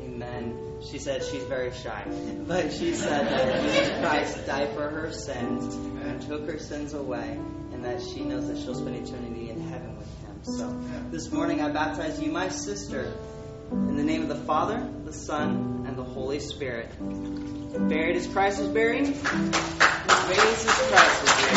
Amen. 0.00 0.80
She 0.90 0.98
said 0.98 1.24
she's 1.24 1.42
very 1.44 1.72
shy, 1.72 2.04
but 2.46 2.72
she 2.72 2.94
said 2.94 3.26
that 3.26 3.62
Jesus 3.62 3.98
Christ 3.98 4.46
died 4.46 4.70
for 4.74 4.88
her 4.88 5.12
sins 5.12 5.74
and 5.74 6.22
took 6.22 6.46
her 6.46 6.58
sins 6.58 6.94
away, 6.94 7.38
and 7.72 7.84
that 7.84 8.00
she 8.00 8.20
knows 8.20 8.46
that 8.48 8.58
she'll 8.58 8.74
spend 8.74 8.96
eternity 8.96 9.45
So 10.46 10.70
this 11.10 11.32
morning 11.32 11.60
I 11.60 11.72
baptize 11.72 12.22
you, 12.22 12.30
my 12.30 12.50
sister, 12.50 13.12
in 13.72 13.96
the 13.96 14.04
name 14.04 14.22
of 14.22 14.28
the 14.28 14.36
Father, 14.36 14.88
the 15.04 15.12
Son, 15.12 15.84
and 15.88 15.98
the 15.98 16.04
Holy 16.04 16.38
Spirit. 16.38 16.88
Buried 17.88 18.14
as 18.14 18.28
Christ 18.28 18.60
was 18.60 18.68
buried, 18.68 19.08
raised 19.08 19.20
as 19.20 20.78
Christ 20.86 21.22
was 21.22 21.32
raised. 21.42 21.56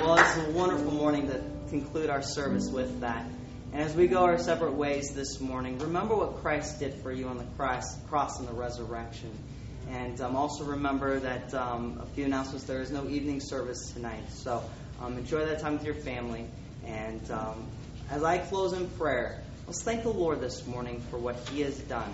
Well, 0.00 0.18
it's 0.18 0.36
a 0.36 0.50
wonderful 0.52 0.92
morning 0.92 1.26
to 1.26 1.42
conclude 1.68 2.10
our 2.10 2.22
service 2.22 2.70
with 2.70 3.00
that. 3.00 3.26
And 3.70 3.82
as 3.82 3.94
we 3.94 4.06
go 4.06 4.24
our 4.24 4.38
separate 4.38 4.72
ways 4.72 5.10
this 5.10 5.40
morning, 5.40 5.78
remember 5.78 6.16
what 6.16 6.40
Christ 6.40 6.78
did 6.78 6.94
for 6.94 7.12
you 7.12 7.28
on 7.28 7.36
the 7.36 7.44
cross, 7.56 8.38
and 8.38 8.48
the 8.48 8.52
resurrection. 8.52 9.30
And 9.90 10.18
um, 10.22 10.36
also 10.36 10.64
remember 10.64 11.20
that 11.20 11.52
um, 11.52 12.00
a 12.02 12.06
few 12.06 12.24
announcements 12.24 12.64
there 12.64 12.80
is 12.80 12.90
no 12.90 13.06
evening 13.06 13.40
service 13.40 13.92
tonight. 13.92 14.30
So 14.30 14.62
um, 15.02 15.18
enjoy 15.18 15.44
that 15.44 15.60
time 15.60 15.74
with 15.74 15.84
your 15.84 15.94
family. 15.94 16.46
And 16.86 17.30
um, 17.30 17.66
as 18.10 18.24
I 18.24 18.38
close 18.38 18.72
in 18.72 18.88
prayer, 18.90 19.42
let's 19.66 19.82
thank 19.82 20.02
the 20.02 20.08
Lord 20.12 20.40
this 20.40 20.66
morning 20.66 21.02
for 21.10 21.18
what 21.18 21.36
He 21.50 21.60
has 21.60 21.78
done. 21.78 22.12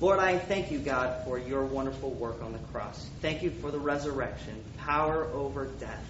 Lord, 0.00 0.20
I 0.20 0.38
thank 0.38 0.70
you, 0.70 0.78
God, 0.78 1.24
for 1.24 1.40
your 1.40 1.64
wonderful 1.64 2.10
work 2.10 2.40
on 2.40 2.52
the 2.52 2.60
cross. 2.70 3.04
Thank 3.20 3.42
you 3.42 3.50
for 3.50 3.72
the 3.72 3.80
resurrection, 3.80 4.62
power 4.76 5.24
over 5.24 5.66
death. 5.66 6.04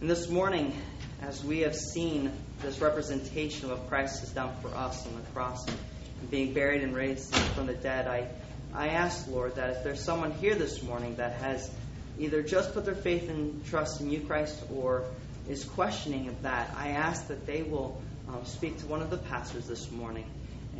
And 0.00 0.08
this 0.08 0.30
morning, 0.30 0.74
as 1.22 1.44
we 1.44 1.60
have 1.60 1.74
seen 1.74 2.32
this 2.60 2.80
representation 2.80 3.70
of 3.70 3.78
what 3.78 3.88
Christ 3.88 4.20
has 4.20 4.30
done 4.30 4.50
for 4.60 4.68
us 4.74 5.06
on 5.06 5.14
the 5.16 5.22
cross 5.30 5.66
and 5.66 6.30
being 6.30 6.52
buried 6.52 6.82
and 6.82 6.94
raised 6.94 7.34
from 7.34 7.66
the 7.66 7.74
dead, 7.74 8.06
I, 8.06 8.28
I 8.74 8.88
ask, 8.88 9.28
Lord, 9.28 9.56
that 9.56 9.70
if 9.70 9.84
there's 9.84 10.02
someone 10.02 10.32
here 10.32 10.54
this 10.54 10.82
morning 10.82 11.16
that 11.16 11.34
has 11.34 11.70
either 12.18 12.42
just 12.42 12.74
put 12.74 12.84
their 12.84 12.94
faith 12.94 13.28
and 13.28 13.64
trust 13.66 14.00
in 14.00 14.10
you, 14.10 14.20
Christ, 14.20 14.62
or 14.72 15.04
is 15.48 15.64
questioning 15.64 16.28
of 16.28 16.42
that, 16.42 16.74
I 16.76 16.90
ask 16.90 17.28
that 17.28 17.46
they 17.46 17.62
will 17.62 18.00
um, 18.28 18.44
speak 18.44 18.78
to 18.78 18.86
one 18.86 19.02
of 19.02 19.10
the 19.10 19.18
pastors 19.18 19.66
this 19.66 19.90
morning 19.90 20.26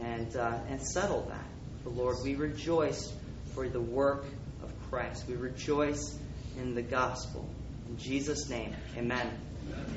and, 0.01 0.35
uh, 0.37 0.59
and 0.69 0.81
settle 0.83 1.23
that. 1.29 1.45
For 1.83 1.91
Lord, 1.91 2.17
we 2.25 2.35
rejoice 2.35 3.13
for 3.55 3.69
the 3.69 3.81
work 3.81 4.25
of 4.63 4.71
Christ. 4.91 5.25
We 5.29 5.35
rejoice 5.35 6.19
in 6.57 6.75
the 6.75 6.83
gospel. 6.83 7.49
In 7.89 7.99
Jesus' 7.99 8.49
name, 8.49 8.75
amen. 8.97 9.31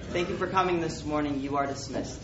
Thank 0.09 0.29
you 0.29 0.37
for 0.37 0.47
coming 0.47 0.81
this 0.81 1.03
morning. 1.03 1.41
You 1.41 1.57
are 1.57 1.67
dismissed. 1.67 2.21